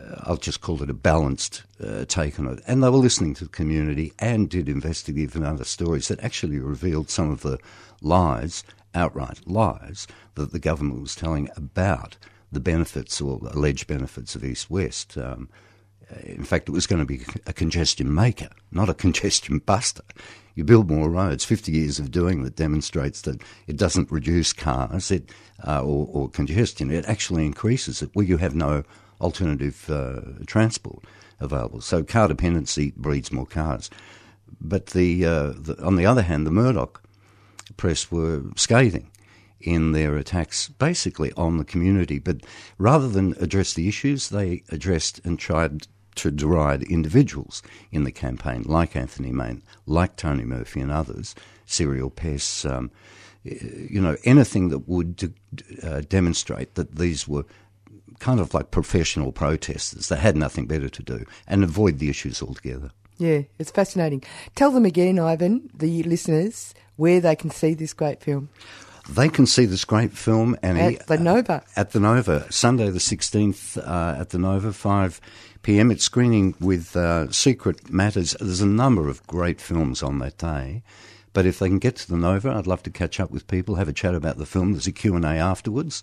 uh, 0.01 0.17
I'll 0.25 0.37
just 0.37 0.61
call 0.61 0.83
it 0.83 0.91
a 0.91 0.95
balanced 0.95 1.63
uh, 1.83 2.05
take 2.07 2.41
on 2.41 2.47
it. 2.49 2.61
And 2.67 2.83
they 2.83 2.91
were 2.91 2.97
listening 2.97 3.35
to 3.35 3.45
the 3.45 3.51
community 3.51 4.13
and 4.19 4.49
did 4.49 4.69
investigative 4.69 5.37
and 5.37 5.45
other 5.45 5.65
stories 5.65 6.09
that 6.09 6.21
actually 6.25 6.59
revealed 6.59 7.09
some 7.09 7.31
of 7.31 7.43
the 7.43 7.59
lies, 8.01 8.65
outright 8.95 9.47
lies, 9.47 10.09
that 10.35 10.53
the 10.53 10.59
government 10.59 11.03
was 11.03 11.15
telling 11.15 11.49
about 11.55 12.17
the 12.51 12.61
benefits 12.61 13.21
or 13.21 13.39
alleged 13.53 13.87
benefits 13.87 14.35
of 14.35 14.45
East 14.45 14.71
West. 14.71 15.17
Um, 15.17 15.49
in 16.25 16.45
fact, 16.45 16.69
it 16.69 16.73
was 16.73 16.87
going 16.87 17.01
to 17.01 17.07
be 17.07 17.23
a 17.47 17.53
congestion 17.53 18.13
maker, 18.15 18.49
not 18.71 18.89
a 18.89 18.95
congestion 19.07 19.59
buster. 19.59 20.03
You 20.55 20.65
build 20.65 20.91
more 20.91 21.09
roads. 21.09 21.45
50 21.45 21.73
years 21.73 21.99
of 21.99 22.11
doing 22.11 22.43
that 22.43 22.57
demonstrates 22.57 23.23
that 23.23 23.41
it 23.67 23.77
doesn't 23.77 24.11
reduce 24.11 24.53
cars 24.53 25.11
it, 25.11 25.31
uh, 25.67 25.83
or, 25.83 26.09
or, 26.11 26.29
congestion. 26.29 26.91
It 26.91 27.07
actually 27.07 27.47
increases 27.47 28.03
it 28.03 28.11
where 28.15 28.27
you 28.27 28.37
have 28.39 28.55
no 28.55 28.83
alternative 29.21 29.89
uh, 29.89 30.21
transport 30.47 31.05
available. 31.39 31.81
So 31.81 32.03
car 32.03 32.29
dependency 32.29 32.93
breeds 32.97 33.33
more 33.33 33.47
cars. 33.47 33.91
But 34.61 34.87
the, 34.87 35.25
uh, 35.25 35.53
the, 35.57 35.77
on 35.83 35.97
the 35.97 36.07
other 36.07 36.23
hand, 36.23 36.47
the 36.47 36.51
Murdoch 36.51 37.03
press 37.77 38.11
were 38.11 38.43
scathing 38.57 39.11
in 39.61 39.93
their 39.93 40.17
attacks 40.17 40.69
basically 40.69 41.33
on 41.33 41.59
the 41.59 41.65
community. 41.65 42.19
But 42.19 42.41
rather 42.79 43.09
than 43.09 43.35
address 43.41 43.75
the 43.75 43.89
issues, 43.89 44.31
they 44.31 44.63
addressed 44.71 45.21
and 45.25 45.39
tried 45.39 45.87
to 46.17 46.31
deride 46.31 46.83
individuals 46.85 47.63
in 47.91 48.05
the 48.05 48.13
campaign, 48.13 48.63
like 48.67 48.97
Anthony 48.97 49.33
Main, 49.33 49.63
like 49.87 50.17
Tony 50.17 50.45
Murphy 50.45 50.81
and 50.81 50.91
others, 50.91 51.35
serial 51.67 52.11
pests, 52.11 52.65
um, 52.65 52.91
you 53.45 54.01
know, 54.01 54.17
anything 54.25 54.69
that 54.69 54.89
would 54.89 55.33
uh, 55.83 56.03
demonstrate 56.03 56.75
that 56.75 56.97
these 56.97 57.27
were 57.27 57.45
kind 58.19 58.39
of 58.39 58.53
like 58.53 58.71
professional 58.71 59.33
protesters. 59.33 60.09
They 60.09 60.17
had 60.17 60.37
nothing 60.37 60.67
better 60.67 60.89
to 60.89 61.03
do 61.03 61.25
and 61.47 61.65
avoid 61.65 61.99
the 61.99 62.11
issues 62.11 62.43
altogether. 62.43 62.91
Yeah, 63.19 63.43
it's 63.59 63.71
fascinating. 63.71 64.25
Tell 64.55 64.71
them 64.71 64.85
again, 64.85 65.19
Ivan, 65.19 65.71
the 65.75 66.03
listeners, 66.05 66.75
where 66.97 67.21
they 67.21 67.37
can 67.37 67.51
see 67.51 67.75
this 67.75 67.93
great 67.93 68.23
film. 68.23 68.49
They 69.09 69.29
can 69.29 69.47
see 69.47 69.65
this 69.65 69.85
great 69.85 70.13
film, 70.13 70.57
Annie. 70.63 70.99
At 70.99 71.07
the 71.07 71.19
Nova. 71.19 71.55
Uh, 71.55 71.61
at 71.77 71.91
the 71.91 72.01
Nova, 72.01 72.51
Sunday 72.53 72.91
the 72.91 72.99
16th 72.99 73.77
uh, 73.77 74.21
at 74.21 74.31
the 74.31 74.39
Nova, 74.39 74.73
5 74.73 75.21
p.m. 75.63 75.91
It's 75.91 76.05
screening 76.05 76.55
with 76.61 76.97
uh, 76.97 77.31
Secret 77.31 77.91
Matters. 77.91 78.37
There's 78.41 78.61
a 78.61 78.67
number 78.67 79.09
of 79.09 79.27
great 79.27 79.61
films 79.61 80.03
on 80.03 80.19
that 80.21 80.39
day. 80.39 80.83
But 81.33 81.47
if 81.47 81.59
they 81.59 81.69
can 81.69 81.79
get 81.79 81.97
to 81.97 82.09
the 82.09 82.17
Nova, 82.17 82.51
I'd 82.51 82.67
love 82.67 82.83
to 82.85 82.91
catch 82.91 83.21
up 83.21 83.31
with 83.31 83.47
people, 83.47 83.77
have 83.77 83.89
a 83.89 83.93
chat 83.93 84.15
about 84.15 84.37
the 84.37 84.47
film. 84.47 84.73
There's 84.73 84.89
a 84.89 84.93
Q&A 84.93 85.25
afterwards. 85.25 86.03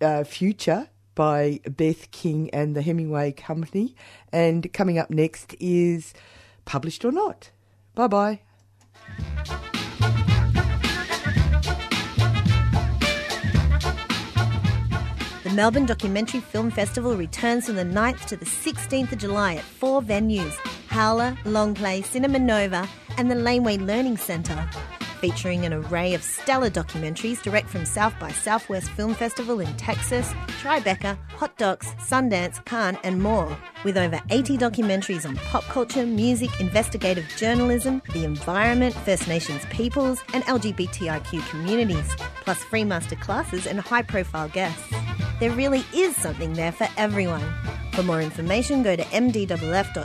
uh, 0.00 0.24
Future 0.24 0.88
by 1.14 1.60
Beth 1.68 2.10
King 2.10 2.50
and 2.50 2.74
the 2.74 2.82
Hemingway 2.82 3.32
Company. 3.32 3.94
And 4.32 4.72
coming 4.72 4.98
up 4.98 5.10
next 5.10 5.54
is 5.60 6.12
Published 6.64 7.04
or 7.04 7.12
Not. 7.12 7.50
Bye 7.94 8.06
bye. 8.08 8.40
The 15.44 15.50
Melbourne 15.50 15.86
Documentary 15.86 16.40
Film 16.40 16.70
Festival 16.70 17.16
returns 17.16 17.66
from 17.66 17.76
the 17.76 17.84
9th 17.84 18.24
to 18.26 18.36
the 18.36 18.46
16th 18.46 19.12
of 19.12 19.18
July 19.18 19.56
at 19.56 19.62
four 19.62 20.00
venues 20.02 20.54
Howler, 20.88 21.36
Longplay, 21.44 22.04
Cinema 22.04 22.38
Nova, 22.38 22.88
and 23.18 23.30
the 23.30 23.34
Laneway 23.34 23.76
Learning 23.76 24.16
Centre 24.16 24.68
featuring 25.24 25.64
an 25.64 25.72
array 25.72 26.12
of 26.12 26.22
stellar 26.22 26.68
documentaries 26.68 27.42
direct 27.42 27.66
from 27.66 27.86
South 27.86 28.12
by 28.20 28.30
Southwest 28.30 28.90
Film 28.90 29.14
Festival 29.14 29.58
in 29.58 29.76
Texas, 29.78 30.30
Tribeca, 30.60 31.16
Hot 31.30 31.56
Docs, 31.56 31.86
Sundance, 31.94 32.62
Cannes, 32.66 32.98
and 33.04 33.22
more. 33.22 33.56
With 33.84 33.96
over 33.96 34.20
80 34.28 34.58
documentaries 34.58 35.26
on 35.26 35.36
pop 35.36 35.64
culture, 35.64 36.04
music, 36.04 36.50
investigative 36.60 37.24
journalism, 37.38 38.02
the 38.12 38.26
environment, 38.26 38.94
First 38.94 39.26
Nations 39.26 39.64
peoples, 39.70 40.20
and 40.34 40.44
LGBTIQ 40.44 41.48
communities, 41.48 42.14
plus 42.42 42.58
free 42.58 42.84
master 42.84 43.16
classes 43.16 43.66
and 43.66 43.80
high 43.80 44.02
profile 44.02 44.50
guests. 44.50 44.92
There 45.40 45.52
really 45.52 45.86
is 45.94 46.14
something 46.16 46.52
there 46.52 46.72
for 46.72 46.86
everyone. 46.98 47.50
For 47.92 48.02
more 48.02 48.20
information, 48.20 48.82
go 48.82 48.94
to 48.94 49.04
mdff.org.au 49.04 50.04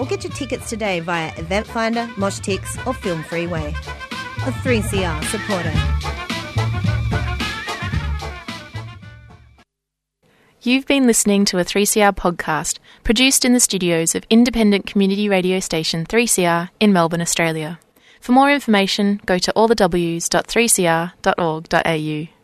or 0.00 0.06
get 0.06 0.24
your 0.24 0.32
tickets 0.32 0.70
today 0.70 1.00
via 1.00 1.30
Eventfinda, 1.32 2.08
Moshtix, 2.14 2.86
or 2.86 2.94
Film 2.94 3.22
Freeway. 3.22 3.68
A 3.68 4.52
3CR 4.62 5.22
supporter. 5.24 5.74
You've 10.62 10.86
been 10.86 11.06
listening 11.06 11.44
to 11.46 11.58
a 11.58 11.64
3CR 11.64 12.14
podcast 12.16 12.78
produced 13.04 13.44
in 13.44 13.52
the 13.52 13.60
studios 13.60 14.14
of 14.14 14.24
independent 14.30 14.86
community 14.86 15.28
radio 15.28 15.60
station 15.60 16.06
3CR 16.06 16.70
in 16.80 16.90
Melbourne, 16.92 17.20
Australia. 17.20 17.78
For 18.20 18.32
more 18.32 18.50
information, 18.50 19.20
go 19.26 19.38
to 19.38 19.52
allthews.3cr.org.au. 19.54 22.39